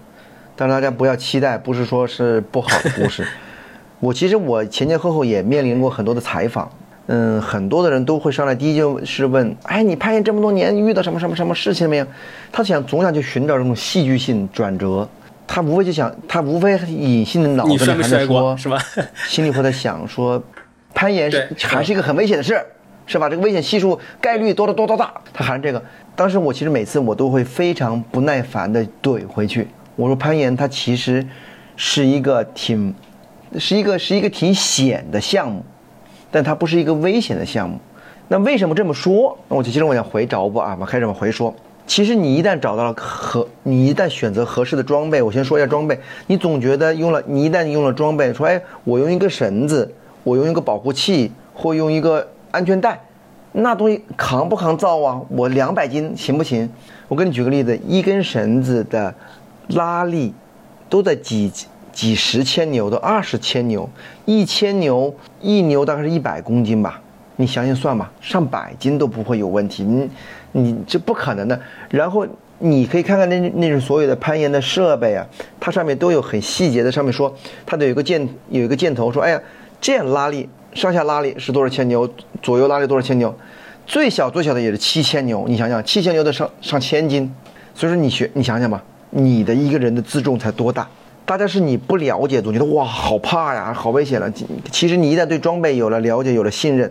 [0.54, 3.26] 但大家不要期待，不是说是不好的故事。
[3.98, 6.70] 我其实我前前后后也面临过很多的采访，
[7.06, 12.06] 嗯，很多的人都会上来，第一就是问，哎，你攀岩这么多年，遇到什么什么什么事情没有？
[12.50, 15.08] 他想总想去寻找这种戏剧性转折，
[15.46, 18.78] 他无非就想，他无非隐性的脑子里还在说，是吧？
[19.28, 20.42] 心里会在想说，
[20.94, 22.60] 攀岩是还是一个很危险的事。
[23.04, 23.28] 是吧？
[23.28, 25.12] 这个危险系数概率多得多多大？
[25.34, 25.82] 他含这个。
[26.14, 29.66] 当时我其实每次我都会非常不耐烦的怼回去。
[29.96, 31.26] 我说攀岩它其实
[31.76, 32.94] 是一个挺，
[33.58, 35.64] 是一个是一个挺险的项目，
[36.32, 37.78] 但它不是一个危险的项目。
[38.26, 39.38] 那为什么这么说？
[39.46, 40.76] 那我就接着我想回着不啊？
[40.80, 41.54] 我开始往回说。
[41.86, 45.96] 其实你一旦找到了合，你一旦选择合适的装备，我先说一下装备。
[46.26, 52.26] 你总觉得用了，你一旦用了装备，说哎，我用一个绳子，我用一个保护器，或用一个。
[52.52, 53.00] 安全带，
[53.52, 55.18] 那东西扛不扛造啊？
[55.30, 56.68] 我两百斤行不行？
[57.08, 59.14] 我给你举个例子，一根绳子的
[59.68, 60.34] 拉力
[60.90, 61.50] 都在几
[61.92, 63.88] 几十千牛，都二十千牛，
[64.24, 67.00] 一千牛一牛大概是一百公斤吧？
[67.36, 69.84] 你想想算吧，上百斤都不会有问题。
[69.84, 70.08] 你
[70.52, 71.58] 你这不可能的。
[71.90, 72.26] 然后
[72.58, 75.26] 你可以看看那那种所有的攀岩的设备啊，
[75.58, 77.34] 它上面都有很细节的，上面说
[77.66, 79.40] 它得有个箭有一个箭头，说哎呀
[79.80, 80.48] 这样拉力。
[80.74, 82.08] 上下拉力是多少千牛？
[82.40, 83.34] 左右拉力多少千牛？
[83.86, 85.44] 最小最小的也是七千牛。
[85.46, 87.30] 你想想，七千牛的上上千斤，
[87.74, 90.88] 所以说你学，你想想吧，你的一个人的自重才多大？
[91.24, 94.30] 大家是你不了解，总觉得哇好怕呀，好危险了。
[94.70, 96.90] 其实你一旦对装备有了了解，有了信任，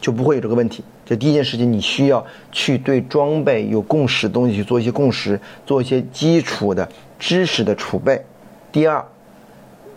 [0.00, 0.82] 就不会有这个问题。
[1.04, 8.24] 这第一件事情，你需要去对装备有共识的东西去做一些共识，做一些基础的知识的储备。
[8.72, 9.04] 第二，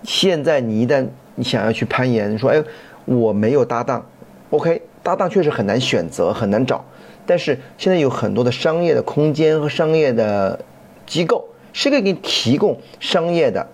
[0.04, 2.64] 现在你一旦你想要去攀岩，你说哎。
[3.06, 4.06] 我没有搭档
[4.52, 6.86] ，OK，搭档确实很难选择，很难找。
[7.26, 10.64] 但是现在有很多的商业的空间和商业的
[11.08, 13.68] 机构是可以给你提供商业的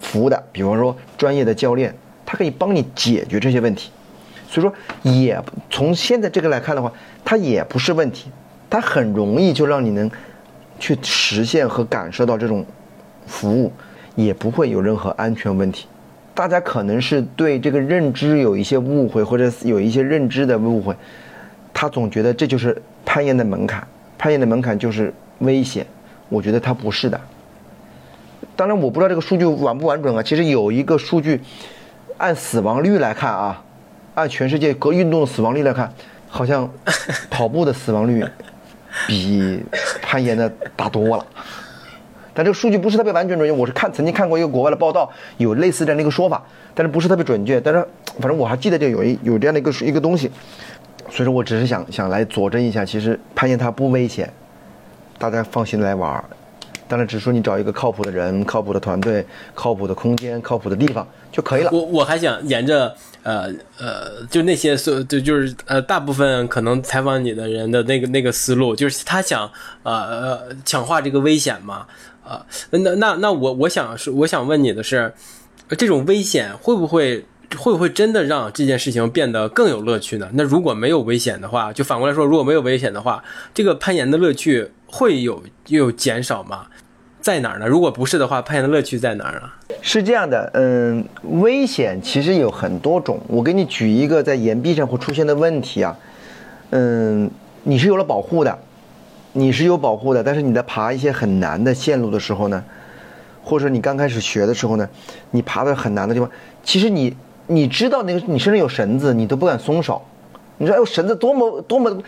[0.00, 3.90] 服务的，比方说专业的教练，他可以帮你解决这些问题。
[4.48, 5.40] 所以说，也
[5.70, 6.92] 从现在这个来看的话，
[7.24, 8.30] 它也不是问题，
[8.68, 10.10] 它很容易就让你能
[10.80, 12.66] 去实现和感受到这种
[13.26, 13.72] 服务，
[14.16, 15.86] 也不会有任何安全问题。
[16.34, 20.96] 大家可能是对这个认知有一些误会，或者有一些认知的误会。
[21.72, 23.86] 他总觉得这就是攀岩的门槛，
[24.18, 25.86] 攀岩的门槛就是危险。
[26.30, 27.20] 我觉得它不是的。
[28.56, 30.22] 当然，我不知道这个数据完不完整啊。
[30.22, 31.40] 其实有一个数据，
[32.16, 33.62] 按死亡率来看啊，
[34.14, 35.92] 按全世界各运动的死亡率来看，
[36.28, 36.70] 好像
[37.30, 38.24] 跑步的死亡率
[39.06, 39.62] 比
[40.02, 41.26] 攀岩的大多了。
[42.32, 46.42] 但这个数据不是特别完全准确，我是看曾经看过一个国外的报道，有类似这样的一个说法，
[46.74, 47.60] 但是不是特别准确。
[47.60, 47.86] 但是
[48.20, 50.30] 反正我还记得这有一有这样的一个一个东西，
[51.10, 54.30] 所以说我只是想想来佐证一下，其实攀岩它不危险，
[55.20, 56.24] 大家放心来玩。
[56.88, 61.70] 当然，只说你找一个靠谱的人、靠谱的团队、靠谱的空间、靠谱的地方就可以了。
[61.70, 69.48] 我我还想沿着呃呃，就那些所就就是呃，大部分可能采访你的人的那个那个思路，就是他想
[69.84, 71.86] 呃呃强化这个危险嘛。
[72.24, 75.12] 啊，那那那我我想是我想问你的是，
[75.78, 77.24] 这种危险会不会
[77.56, 80.28] 会不会真的让这件事情变得更有乐趣呢？
[80.34, 86.66] 那如果没有危险的话，就反过来说，如果没有危险的话，这个攀岩的乐趣会有又减少吗？
[87.20, 87.66] 在哪儿呢？
[87.66, 89.42] 如果不是的话，攀岩的乐趣在哪儿呢？
[89.82, 91.04] 是这样的，嗯，
[91.40, 93.20] 危险其实有很多种。
[93.26, 95.96] 我给你举一个在岩壁上会出现的问题啊，
[96.70, 97.30] 嗯，
[97.64, 98.58] 你是有了保护的。
[99.32, 102.64] 你是有保护的，但是你在爬一些很难的线路的时候呢，
[103.44, 104.88] 或者你刚开始学的时候呢，
[105.30, 106.28] 你爬的很难的地方，
[106.64, 107.14] 其实你
[107.50, 110.00] 你知道那个你身上有绳子，你都不敢松手。
[110.58, 112.00] 你说哎呦绳子多么多么，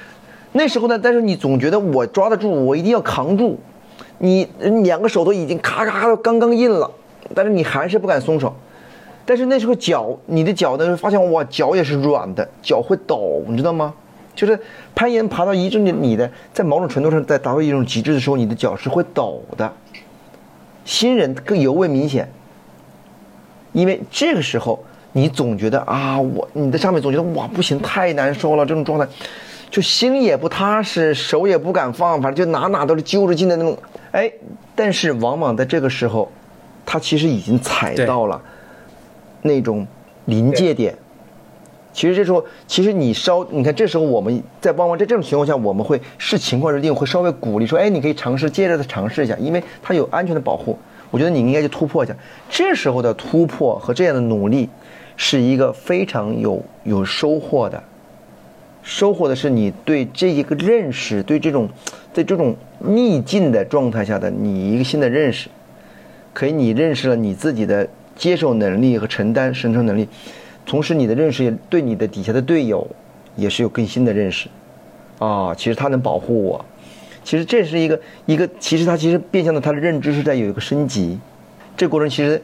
[0.52, 3.59] 那时候呢，但是你总觉得我抓得住，我一定要扛住。
[4.18, 4.48] 你
[4.85, 6.88] 两个手都已经咔咔咔刚刚硬了，
[7.35, 8.54] 但是你还是不敢松手。
[9.25, 13.92] 但是那时候脚，你的脚呢，发现哇脚也是软的，脚会抖，你知道吗？
[14.37, 14.56] 就是
[14.94, 19.73] 攀岩爬到一定的你的，在某种程度上在达到一种极致的时候，你的脚是会抖的。
[20.85, 22.31] 新人更尤为明显，
[23.73, 29.06] 因为这个时候你总觉得啊，我你在上面总觉得哇不行，太难受了，这种状态，
[29.71, 33.77] 就心也不踏实，手也不敢放，反正就哪哪都是揪着劲的那种。
[34.10, 34.31] 哎，
[34.75, 36.31] 但是往往在这个时候，
[36.85, 38.40] 他其实已经踩到了
[39.42, 39.87] 那种
[40.25, 40.94] 临界点。
[41.92, 50.79] 其实这时候，其实你稍，你看这时候我们在往往在这种情况下，我们会视情况而定，会稍微鼓励说，哎，你可以尝试，接着再尝试一下，因为它有安全的保护。
[51.10, 52.17] 我觉得你应该去突破一下。
[52.48, 54.71] 这时候的突破和这样的努力，
[55.25, 57.81] 是一个非常有有收获的。
[58.83, 61.68] 收获的是你对这一个认识，对这种
[62.12, 65.48] 在这种逆境的状态下的你一个新的认识，
[66.35, 70.08] 可以你认识了你自己的接受能力和承担生存能力。
[70.66, 72.85] 同时，你的认识也对你的底下的队友
[73.37, 74.48] 也是有更新的认识，
[75.20, 76.64] 啊，其实他能保护我，
[77.23, 81.16] 其实这是一个一个，其实他其实变相的他的认知是在有一个升级，
[81.77, 82.42] 这过程其实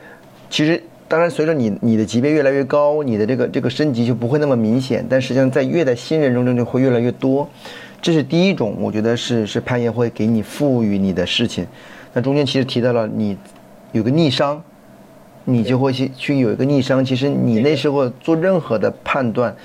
[0.48, 7.48] 其实当然随着你你的级别越来越高，你的这个这个升级就不会那么明显，但实际上在越在新人中中就会越来越多，
[8.00, 11.66] 这是第一种，我觉得是是攀岩会给你赋予你的事情，
[12.12, 13.36] 那中间其实提到了你
[13.92, 14.62] 有个逆商。
[15.50, 19.56] 你就会去去有一个逆商，其实你那时候做任何的判断，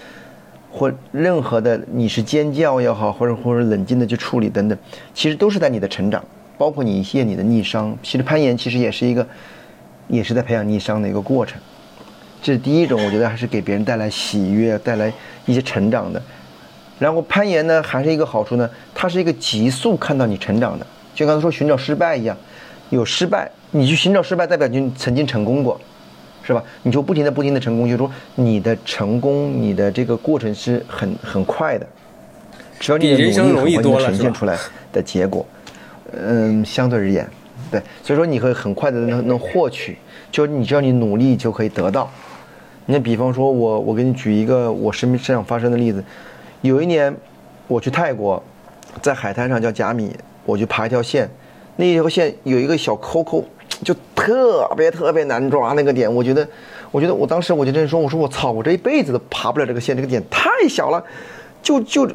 [0.72, 4.78] 或任何的你是尖叫也好，或者或者冷静的去处理等等，
[5.14, 6.24] 其实都是在你的成长，
[6.58, 7.94] 包括你一些你的逆商。
[8.02, 9.28] 其实攀岩其实也是一个，
[10.16, 11.60] 也是在培养逆商的一个过程。
[12.42, 15.12] 这是第一种，我觉得还是给别人带来喜悦、带来
[15.46, 16.22] 一些成长的。
[17.00, 20.86] 然后攀岩呢，还是一个好处呢，它是一个急速看到你成长的，
[21.16, 22.38] 就刚才说寻找失败一样，
[22.90, 23.50] 有失败。
[23.72, 25.80] 你去寻找失败，代表你曾经成功过，
[26.44, 26.64] 是吧？
[26.84, 31.88] 你就不停的、不停的成功，就是说你的成功，你的这个过程是很很快的，
[32.80, 34.56] 只要你的努力很快呈现出来
[34.92, 35.46] 的结果，
[36.12, 37.28] 嗯，相对而言，
[37.74, 39.98] 对，所以说你会很快的能能获取，
[40.32, 42.08] 就你只要你努力就可以得到。
[42.86, 46.04] 你比方说，我我给你举一个我身边身上发生的例子，
[46.62, 47.12] 有一年
[47.68, 48.44] 我去泰国，
[49.02, 50.16] 在海滩上叫甲米，
[50.46, 51.28] 我去爬一条线，
[51.78, 53.44] 那条线有一个小抠抠。
[53.84, 56.48] 就特别特别难抓那个点，我觉得，
[56.92, 61.04] 我觉得我当时我就这样说，我说我操，我这一辈子都爬不了这个线，这个点太小了，
[61.62, 62.08] 就就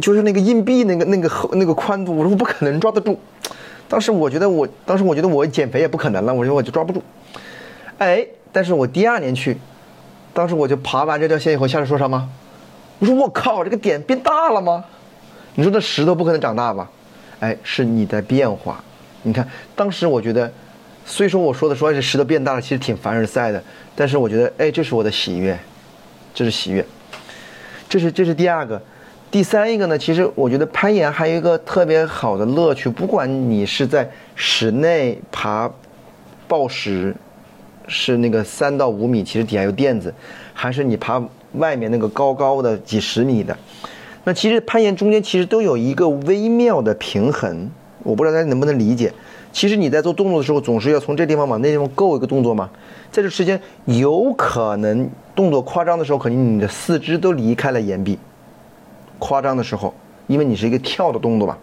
[0.00, 3.16] 就是那个硬币那个那个那个宽度，我说我不可能抓得住。
[3.88, 7.02] 当时我觉得我当时我觉得我减肥也不可能了，我说我就抓不住。
[7.98, 9.56] 哎，但是我第二年去，
[10.32, 12.28] 当时我就爬完这条线以后下来说啥吗？
[12.98, 14.84] 我说我靠，这个点变大了吗？
[15.54, 16.90] 你说这石头不可能长大吧？
[17.40, 18.82] 哎，是你在变化。
[19.22, 20.50] 你看当时我觉得。
[21.06, 23.62] 虽说我说的说这石头变大了，其实挺凡尔赛的，
[23.94, 25.54] 但是我觉得，哎，这是我的喜悦，
[26.32, 26.82] 这是喜悦，
[27.90, 28.80] 这是这是第二个，
[29.34, 35.68] 第三一个呢，其实我觉得攀岩还有一个特别好的乐趣，不管你是在室内爬，
[36.46, 37.12] 抱石，
[37.88, 40.14] 是那个三到五米，其实底下有垫子，
[40.52, 41.20] 还是你爬
[41.54, 43.58] 外面那个高高的几十米的，
[44.22, 47.68] 那其实攀岩中间其实都有一个微妙的平衡，
[48.04, 49.12] 我不知道大家能不能理解。
[49.50, 52.70] 其实你在做动作的时候，总是要从这地方往那地方够一个动作嘛。
[53.10, 58.16] 在这时间，有可能动作夸张的时候，肯定你的四肢都离开了岩壁。
[59.24, 59.94] 夸张的时候，
[60.26, 61.56] 因为你是一个跳的动作吧，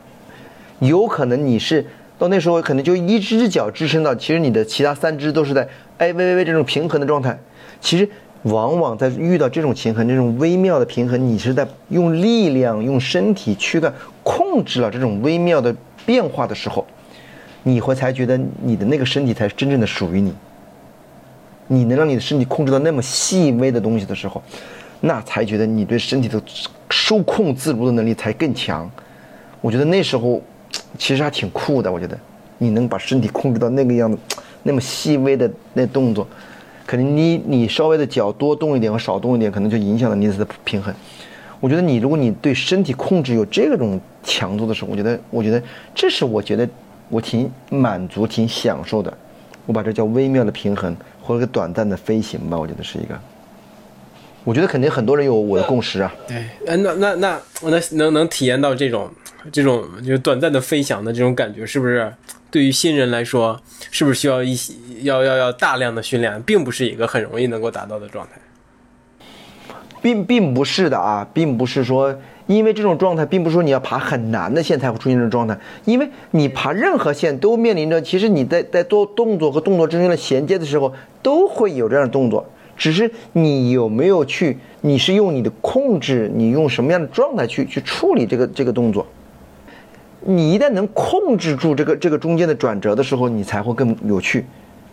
[0.80, 1.86] 有可能你是
[2.18, 5.68] 到那时候可能就一只脚支撑到，其实你的其他三只都是在
[6.00, 7.40] 哎微微微这种平衡的状态。
[7.80, 8.10] 其实
[8.42, 13.94] 往往在遇到这种平衡、这种微妙的平衡，你是在用力量、用身体躯干
[14.24, 16.84] 控制了这种微妙的变化的时候。
[17.62, 20.34] 你会才觉得你的那个身体才是真正的属于你。
[21.68, 24.42] 你能让你的身体控制到那么细微的东西的时候，
[25.02, 26.42] 那才觉得你对身体的
[26.90, 28.90] 收控自如的能力才更强。
[29.60, 30.42] 我觉得那时候
[30.98, 31.92] 其实还挺酷的。
[31.92, 32.18] 我觉得
[32.58, 34.18] 你能把身体控制到那个样子，
[34.64, 36.26] 那么细微的那动作，
[36.86, 40.94] 可能你你稍微的脚多动一点和少动一点，可能就影响了你的平衡。
[41.60, 45.62] 我觉得你如果你对身体控制有这种强度的时候，我觉得我觉得
[45.94, 46.68] 这是我觉得。
[47.10, 49.14] 我挺满足，挺享受的。
[49.66, 52.58] 我把这叫微妙的平衡，或者个短暂的飞行吧。
[52.58, 53.20] 我觉得是一个。
[54.44, 56.14] 我觉得肯定很多人有我的共识啊。
[56.28, 59.10] 对，哎，那那那那能能体验到这种
[59.52, 62.12] 这种就是短暂的飞翔的这种感觉，是不是？
[62.50, 63.62] 对于新人来说，
[63.92, 64.74] 是不是需要一些
[65.04, 68.34] 要要要大量的训练，并不是一个很容易能够达到的状态。
[70.02, 72.16] 并并不是的啊，并不是说。
[72.48, 75.58] 因为这种状态，并不是说你要爬很难的线才会出现这种状态。
[75.86, 82.46] 因为你爬任何线都面临着，其实你在在做动作和动作之间的衔接的时候，都会有这样的动作。
[82.78, 89.06] 只是你有没有去，你是用你的控制，你用什么样的状态去去处理这个这个动作。
[90.24, 94.46] 你一旦能控制住这个这个中间的转折的时候，你才会更有趣。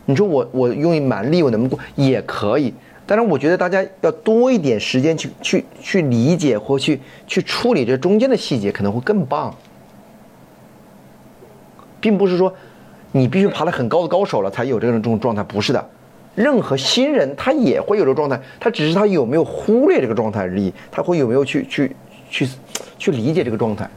[0.06, 2.72] 你说我我用蛮力，我能不能过也可以？
[3.06, 9.54] 但是我觉得大家要多一点时间去去去理解或去去处理这中间的细节，可能会更棒。
[12.00, 12.54] 并不是说
[13.12, 15.90] 你必须爬得很高的高手了才有这种这种状态，不是的。
[16.38, 21.90] 任何新人他也会有这个状态，他只是他有没有忽略这个状态而已，他会有没有去去
[22.30, 22.48] 去
[22.96, 23.90] 去理解这个状态。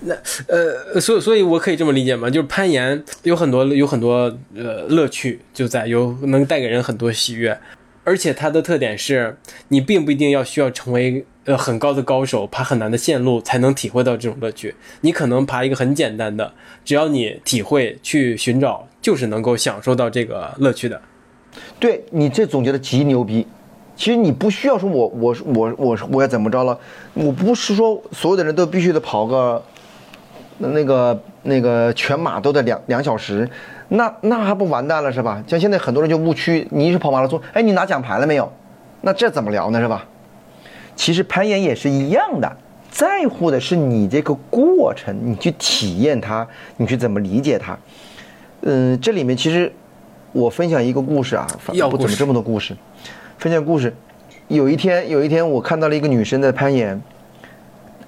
[0.00, 0.14] 那
[0.48, 2.30] 呃，所以所以，我可以这么理解吗？
[2.30, 7.58] 就是攀岩有很多有很多呃乐趣，就在有能带给人很多喜悦，
[8.04, 9.36] 而且它的特点是
[9.68, 14.74] 你并不一定要需要成为呃很高的高手，爬很难的线路才能体会到这种乐趣。
[15.02, 16.52] 你可能爬一个很简单的，
[16.84, 21.00] 只要你体会去寻找，就是能够享受到这个乐趣的。
[21.78, 23.46] 对你这总结的极牛逼。
[23.94, 26.76] 其实你不需要说我我我我我要怎么着了，
[27.12, 29.62] 我不是说所有的人都必须得跑个
[30.58, 33.48] 那个那个全马都得两两小时，
[33.88, 35.44] 那那还不完蛋了是吧？
[35.46, 38.50] 像现在很多人就误区，你一是跑马拉松，哎，你拿奖牌了没有？
[39.02, 40.04] 那这怎么聊呢是吧？
[40.96, 42.50] 其实攀岩也是一样的，
[42.90, 46.46] 在乎的是你这个过程，你去体验它，
[46.78, 47.78] 你去怎么理解它。
[48.62, 49.72] 嗯，这里面其实
[50.32, 52.74] 我分享一个故事啊，不怎么这么多故事。
[53.38, 53.94] 分享故事，
[54.48, 57.00] 有一天，有一天我看到了一个女生在攀岩，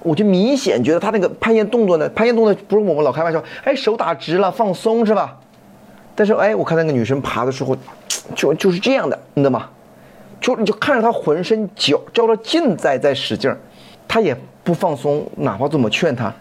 [0.03, 5.39] 我就明显觉得她那个攀岩动作呢，攀岩动作不是我们老开玩笑，哎，手打直了，放松是吧？
[6.15, 7.77] 但是哎，我看那个女生爬的时候，
[8.35, 9.69] 就就是这样的，你知道吗？
[10.41, 13.59] 就你就看着她浑身脚照着劲在在使劲儿，
[14.09, 16.33] 她也不放松，哪怕怎么劝她，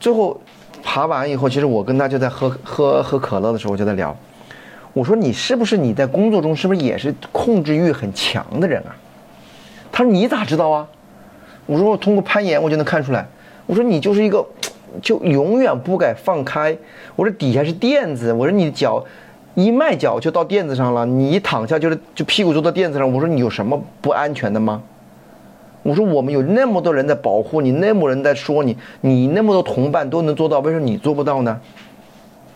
[0.00, 0.40] 最后
[0.82, 4.16] 爬完以后，其实我跟她就在喝喝喝可乐的时候就在聊。
[4.92, 8.96] 我说你是不是你在工作中是不是也是控制欲很强的人啊？
[9.92, 10.86] 他说你咋知道啊？
[11.66, 13.26] 我说我通过攀岩我就能看出来。
[13.66, 14.44] 我说你就是一个，
[15.02, 16.76] 就永远不敢放开。
[17.16, 19.04] 我说底下是垫子，我说你的脚
[19.54, 23.12] 一迈脚就到垫子上了，你一躺下就是就屁股坐到垫子上。
[23.12, 24.82] 我说你有什么不安全的吗？
[25.82, 31.60] 我说我们有那么多人在保护你，那么多人在说你，你那么多同伴都能做到，为什么你做不到呢？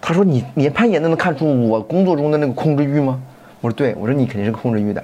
[0.04, 3.22] 他说：“你连攀岩都能看出我工作中的那个控制欲吗？”
[3.62, 5.02] 我说：“对。”我说：“你肯定是控制欲的。”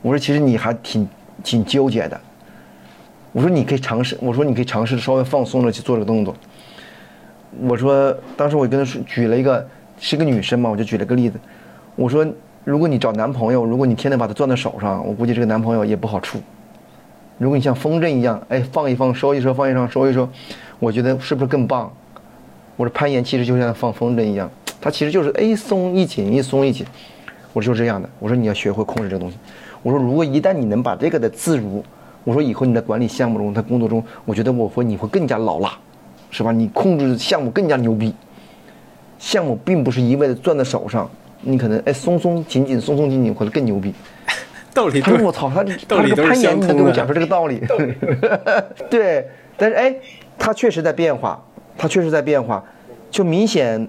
[0.00, 1.08] 我说：“其实你还挺
[1.42, 2.18] 挺纠结的。”
[3.32, 6.34] 我说：“你可以尝试。”我说：“你可以尝试稍微放松了去做这个动作。”
[7.62, 9.66] 我说：“当时我跟他说举了一个
[9.98, 11.38] 是个女生嘛，我就举了个例子。
[11.96, 12.24] 我说：
[12.62, 16.38] 如果你找男朋友，如果你天天把他攥在手上，我估计这个男朋友也不好处。
[17.38, 20.28] 如果你像风筝一样，哎，放一放，收一收，放一放，收一收，
[20.78, 21.92] 我觉得是不是更棒？”
[22.76, 24.50] 我说攀岩其实就像放风筝一样，
[24.80, 26.86] 它其实就是哎松一紧一松一紧。
[27.52, 28.08] 我说就这样的。
[28.18, 29.36] 我说你要学会控制这个东西。
[29.82, 31.84] 我说如果一旦你能把这个的自如，
[32.24, 35.76] 我说以后你在管理项目中，在工作中，我觉得我会你会更加老辣，
[36.30, 36.50] 是吧？
[36.50, 38.14] 你控制项目更加牛逼。
[39.18, 41.10] 项目并不是一味的攥在手上，
[41.42, 43.92] 你可能哎松松紧紧松松紧紧，或者更牛逼。
[44.72, 45.00] 道理。
[45.00, 47.60] 他说我操，他他这个攀岩，你能给我讲出这个道理？
[48.88, 49.94] 对，但是哎，
[50.38, 51.44] 他确实在变化。
[51.82, 52.64] 他确实在变化，
[53.10, 53.88] 就明显，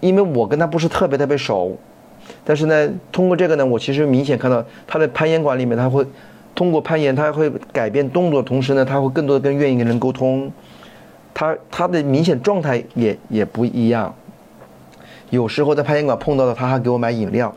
[0.00, 1.74] 因为我跟他不是特别特别熟，
[2.44, 6.04] 但是呢，通过这个呢，我其实明显看到他在攀岩馆里面，他会
[6.54, 10.52] 通过攀岩，他会改变动作，同时呢，他会更多的跟愿意跟人沟通，
[11.32, 14.14] 他他的明显状态也也不一样。
[15.30, 17.56] 有时候在攀岩馆碰到的，他还给我买饮料。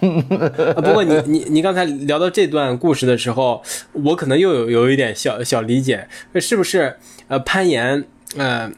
[0.00, 6.94] 不过你你你刚才聊到这段故事的时候，我可能又有有一点小小理解，是不是？
[7.28, 8.04] 呃，攀岩，
[8.36, 8.70] 呃。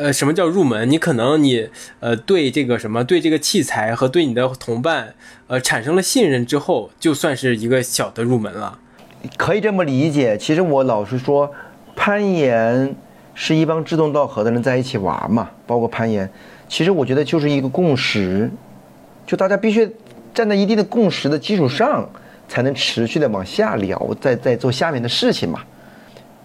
[0.00, 0.90] 呃，什么叫入门？
[0.90, 5.12] 你可能你呃对这个什么对这个器材和对你的同伴
[5.46, 8.78] 呃产生了信任之后，就算是一个小的入门了。
[9.36, 10.38] 可以这么理解。
[10.38, 11.52] 其实我老是说，
[11.94, 12.96] 攀岩
[13.34, 16.26] 是一帮志同道合的人在一起玩嘛，包括攀岩。
[16.66, 18.50] 其实我觉得就是一个共识，
[19.26, 19.94] 就大家必须
[20.32, 22.08] 站在一定的共识的基础上，
[22.48, 25.60] 才能持续的往下聊，再再做下面的事情嘛。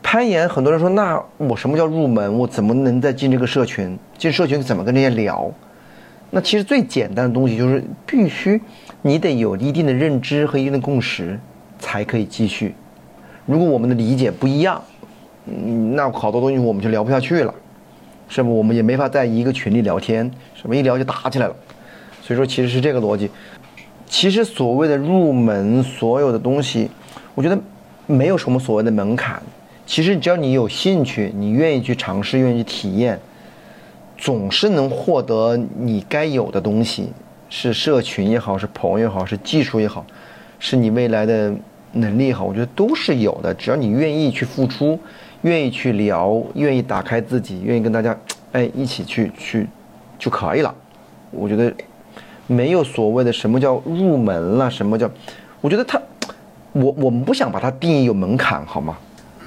[0.05, 2.31] 攀岩，很多人说，那我什么叫入门？
[2.37, 3.97] 我怎么能再进这个社群？
[4.19, 5.51] 进社群怎么跟这些聊？
[6.29, 8.61] 那其实最简单的东西就是必须
[9.01, 11.39] 你得有一定的认知和一定的共识，
[11.79, 12.75] 才可以继续。
[13.47, 14.79] 如果我们的理解不一样，
[15.47, 17.51] 嗯，那好多东西我们就聊不下去了，
[18.29, 18.55] 是不？
[18.55, 21.55] 我们也没法在一个群里聊天，什么一聊就打起来了。
[22.21, 23.31] 所以说，其实是这个逻辑。
[24.05, 26.91] 其实所谓的入门，所有的东西，
[27.33, 27.57] 我觉得
[28.05, 29.41] 没有什么所谓的门槛。
[29.85, 33.19] 其实只要你有兴趣，你愿意去尝试，愿意去体验，
[34.17, 37.09] 总是能获得你该有的东西。
[37.47, 40.03] 是社群也好，是朋友也好，是技术也好，
[40.59, 41.53] 是你未来的
[41.93, 43.53] 能力也好，我觉得都是有的。
[43.53, 44.99] 只要你愿意去付出，
[45.43, 48.17] 愿意去聊，愿意打开自己，愿意跟大家
[48.51, 49.67] 哎一起去去
[50.17, 50.73] 就可以了。
[51.29, 51.71] 我觉得
[52.47, 55.09] 没有所谓的什么叫入门了，什么叫，
[55.61, 56.01] 我觉得他
[56.73, 58.97] 我我们不想把它定义有门槛，好吗？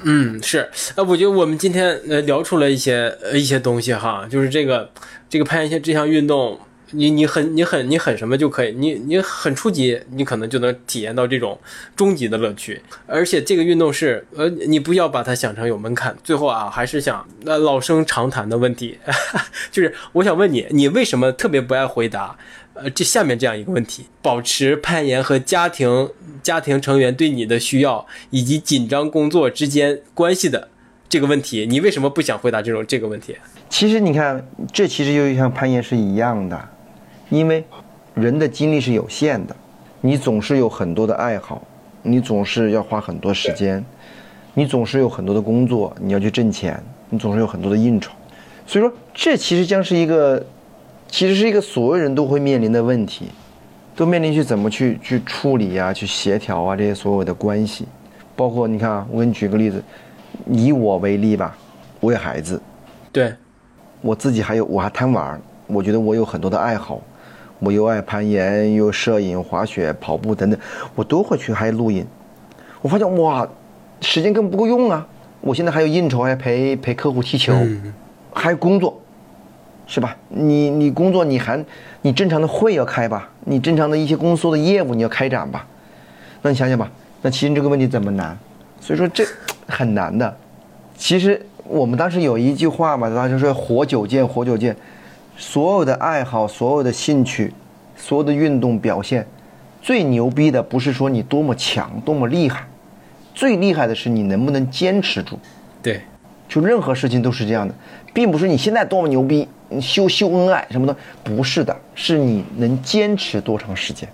[0.04, 4.90] 嗯，是，呃，我觉得我们今天呃聊出了一些呃一些东西哈，就是这个
[5.28, 6.58] 这个攀岩这项运动，
[6.92, 11.58] 你你很你很你很什么就可以，你你很初级，你可能就能体验到这种
[11.96, 16.16] 终极的乐趣，而且这个运动是呃你不要把它想成有门槛。
[16.22, 18.98] 最后啊，还是想那老生常谈的问题，
[19.72, 22.36] 就是我想问你，你为什么特别不爱回答？
[22.80, 26.08] 呃，这下面这样一个问题：保持攀岩和家庭
[26.42, 30.68] 家庭成员对你的需要以及紧张工作之间关系的
[31.08, 33.36] 这个问题，你为什么不想回答这种这个问题？
[33.68, 36.68] 其实你看，这其实就像攀岩是一样的，
[37.30, 37.64] 因为
[38.14, 39.56] 人的精力是有限的，
[40.00, 41.66] 你总是有很多的爱好，
[42.02, 43.84] 你总是要花很多时间，
[44.54, 48.12] 你总是有很多的工作，你要去挣钱，你总是有很多的应酬，
[48.66, 50.46] 所以说这其实将是一个。
[51.08, 53.28] 其实是一个所有人都会面临的问题，
[53.96, 57.86] 都面临去怎么去去处理啊，去协调啊这些所有的关系，
[58.36, 59.82] 包括你看啊，我给你举个例子，
[60.46, 61.56] 以我为例吧，
[62.00, 62.60] 我有孩子，
[63.10, 63.34] 对，
[64.02, 67.00] 我自己还有我还贪玩，我觉得我有很多的爱好，
[67.58, 70.60] 我又爱攀岩，又摄影、滑雪、跑步等等，
[70.94, 72.06] 我都会去，还录影。
[72.80, 73.48] 我发现哇，
[74.00, 75.04] 时间根本不够用啊！
[75.40, 77.54] 我现在还有应酬，还陪陪客户踢球，
[78.32, 79.00] 还有工作。
[79.88, 80.14] 是吧？
[80.28, 81.64] 你你工作你还
[82.02, 83.28] 你正常的会要开吧？
[83.46, 85.66] 你正常的一些公司的业务你要开展吧？
[86.42, 86.88] 那你想想吧，
[87.22, 88.38] 那其实这个问题怎么难？
[88.80, 89.24] 所以说这
[89.66, 90.36] 很难的。
[90.96, 94.76] 其实我们当时有一句话嘛，大家说“活久见，活久见”。
[95.38, 97.54] 所有的爱好，所有的兴趣，
[97.96, 99.26] 所有的运动表现，
[99.80, 102.66] 最牛逼的不是说你多么强、多么厉害，
[103.34, 105.38] 最厉害的是你能不能坚持住。
[105.80, 106.02] 对，
[106.48, 107.74] 就任何事情都是这样的，
[108.12, 109.48] 并不是你现在多么牛逼。
[109.70, 114.08] 你秀秀恩爱什么的不是的，是你能坚持多长时间？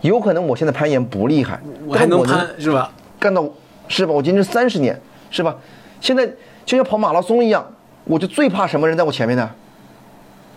[0.00, 2.92] 有可能我现在攀岩不厉害，我还能攀是吧？
[3.18, 3.48] 干到
[3.86, 4.12] 是吧？
[4.12, 5.00] 我坚持三十年
[5.30, 5.56] 是吧？
[6.00, 6.26] 现在
[6.64, 7.64] 就像跑马拉松一样，
[8.02, 9.48] 我就最怕什么人在我前面呢？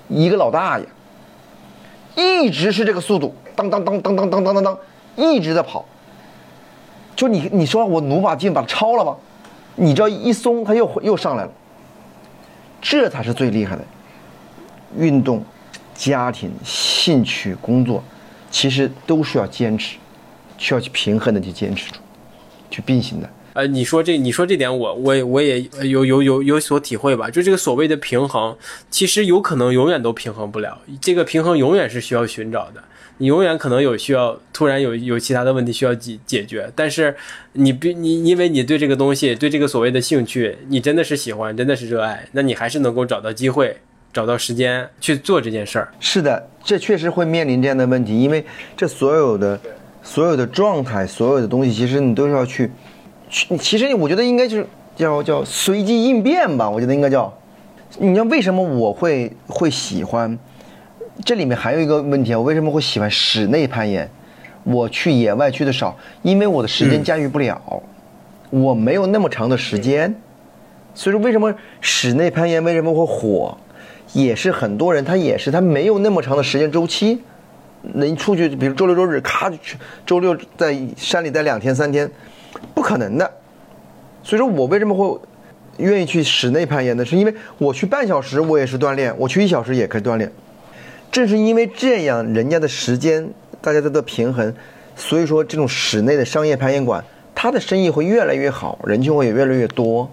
[0.08, 0.86] 一个老大爷，
[2.16, 4.78] 一直是这个速度，当当当当当当当当当，
[5.16, 5.86] 一直在跑。
[7.16, 9.16] 就你你说我努把劲把他超了吧？
[9.76, 11.52] 你只要一松，他又又上来了。
[12.84, 13.84] 这才是最厉害的。
[14.96, 15.44] 运动、
[15.96, 18.04] 家庭、兴趣、工作，
[18.52, 19.96] 其实都需要坚持，
[20.58, 21.98] 需要去平衡的去坚持住，
[22.70, 23.30] 去并行的。
[23.54, 27.30] 呃，你说这，你说这点，我我我也有有有有所体会吧。
[27.30, 28.56] 就这个所谓的平衡，
[28.90, 30.78] 其实有可能永远都平衡不了。
[31.00, 32.84] 这个平衡永远是需要寻找的，
[33.18, 36.72] 你永远可能有需要，突然有有其他的问题需要解解决。
[36.76, 37.16] 但是
[37.54, 43.78] 你必你因为你对这个东西，对这个所谓的兴趣，你真的是喜欢，真的是热爱，那你还是能够找到机会。
[44.12, 48.46] 找到时间去做这件事儿，是的，这确实会面临这样的问题，因为
[48.78, 49.60] 这所有的、
[50.04, 52.70] 所有的状态、所有的东西，其实你都是要去，
[53.28, 53.58] 去。
[53.58, 57.36] 其实我觉得应该就是叫叫随机应变吧，我觉得应该叫。
[57.98, 60.38] 你知道为什么我会会喜欢？
[61.24, 64.10] 这里面还有一个问题啊，我为什么会喜欢室内攀岩？
[64.64, 67.62] 我去野外去的少，因为我的时间驾驭不了，
[68.50, 70.14] 我没有那么长的时间。
[70.96, 73.58] 所以说，为什么室内攀岩为什么会火？
[74.14, 77.22] 也是很多人，他也是他没有那么长的时间周期，
[77.82, 82.10] 能出去，比如周六周日，咔就去，周六在山里待两天三天，
[82.74, 83.32] 不可能的。
[84.24, 85.20] 所以说我为什么会
[85.78, 87.04] 愿意去室内攀岩呢？
[87.04, 90.32] 是因为我去半小时我也是锻炼，我去一小时也可以锻炼。
[91.14, 93.30] 正是因为这样，人家的时间
[93.62, 94.52] 大家都在平衡，
[94.96, 97.06] 所以说这种室内的商业攀岩馆，
[97.36, 100.10] 它的生意会越来越好，人群会也越来越多。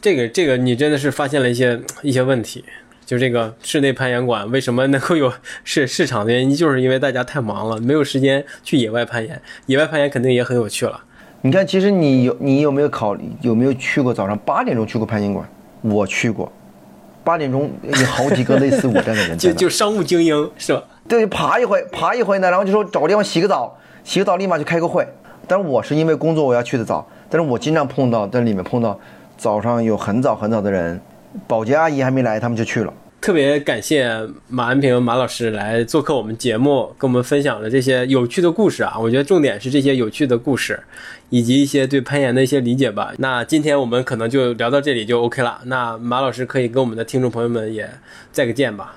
[0.00, 2.64] 这个这个，你真的是发现了一些一些问题。
[3.06, 5.32] 就这个室内攀岩馆为什么能够有
[5.62, 9.40] 市市场的原因，就是因为大家太忙了，没有时间去野外攀岩。
[9.66, 11.00] 野外攀岩肯定也很有趣了。
[11.42, 15.48] 你看，其实你有你有没有考虑，有没有去过早上八点钟去过攀岩馆？
[15.82, 16.50] 我去过，
[17.24, 20.82] 八点钟有好几个类似我这样的人，就就商务精英是吧？
[21.08, 25.06] 对，爬一回，爬一回呢，然后就说找个地方洗个澡，洗个澡立马就开个会。
[25.46, 28.98] 但是我是因为工作我要去的早，但是我经常碰到在里面碰到
[29.36, 31.00] 早上有很早很早的人。
[31.46, 32.92] 保洁阿姨还没来，他们就去了。
[33.22, 34.10] 特别感谢
[34.48, 38.98] 马安平马老师来做客我们节目，跟我们分享了这些有趣的故事啊！
[38.98, 40.82] 我觉得重点是这些有趣的故事，
[41.30, 43.12] 以及一些对攀岩的一些理解吧。
[43.18, 45.60] 那今天我们可能就聊到这里就 OK 了。
[45.66, 47.88] 那马老师可以跟我们的听众朋友们也
[48.32, 48.96] 再个见吧。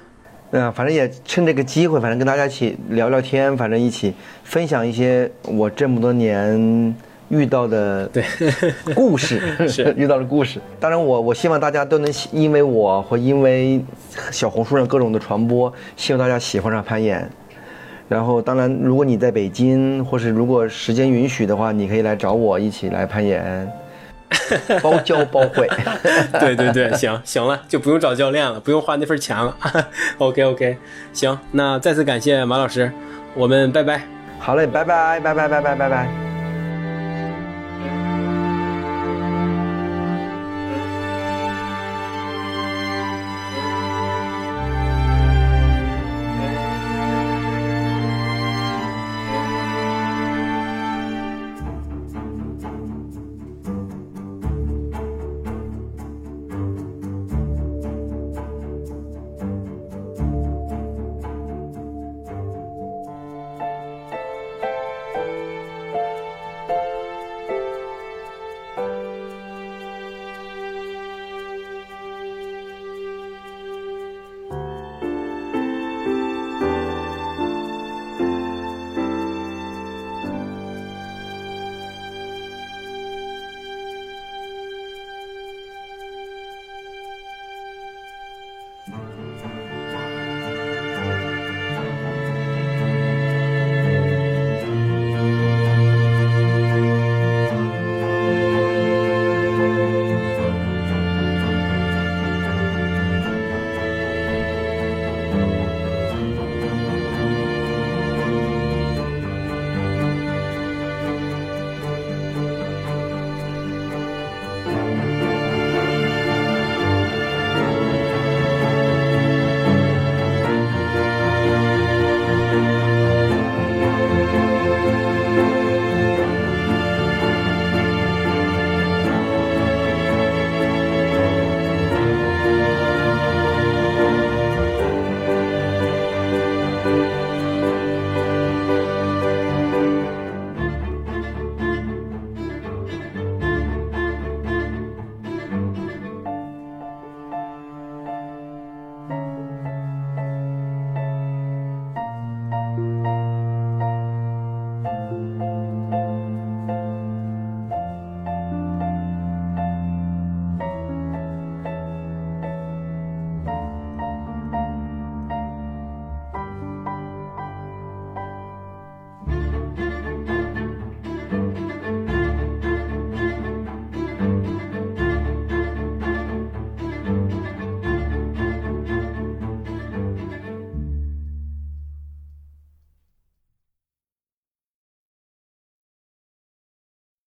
[0.49, 4.11] 嗯，反正也趁这个机会，反正跟大家一起聊聊天，反正一起
[4.43, 6.95] 分享一些我这么多年。
[7.39, 8.23] 遇到的对
[8.95, 13.83] 故事 是遇到的故事，当然我我希望大家都能因为我或因为
[14.31, 17.29] 小红书上各种的传播，希望大家喜欢上攀岩，
[18.07, 23.71] 然后，当然，如果你在北京，或是如果时间允许的话，你可以来找我一起来攀岩，
[24.81, 25.67] 包教包会。
[26.39, 29.55] 对对对，行行了，就不用找教练了，不用花那份钱了。
[30.19, 30.77] OK OK，
[31.13, 32.91] 行，那再次感谢马老师，
[33.33, 34.01] 我们拜拜。
[34.37, 36.34] 好嘞，拜拜拜拜拜拜拜拜。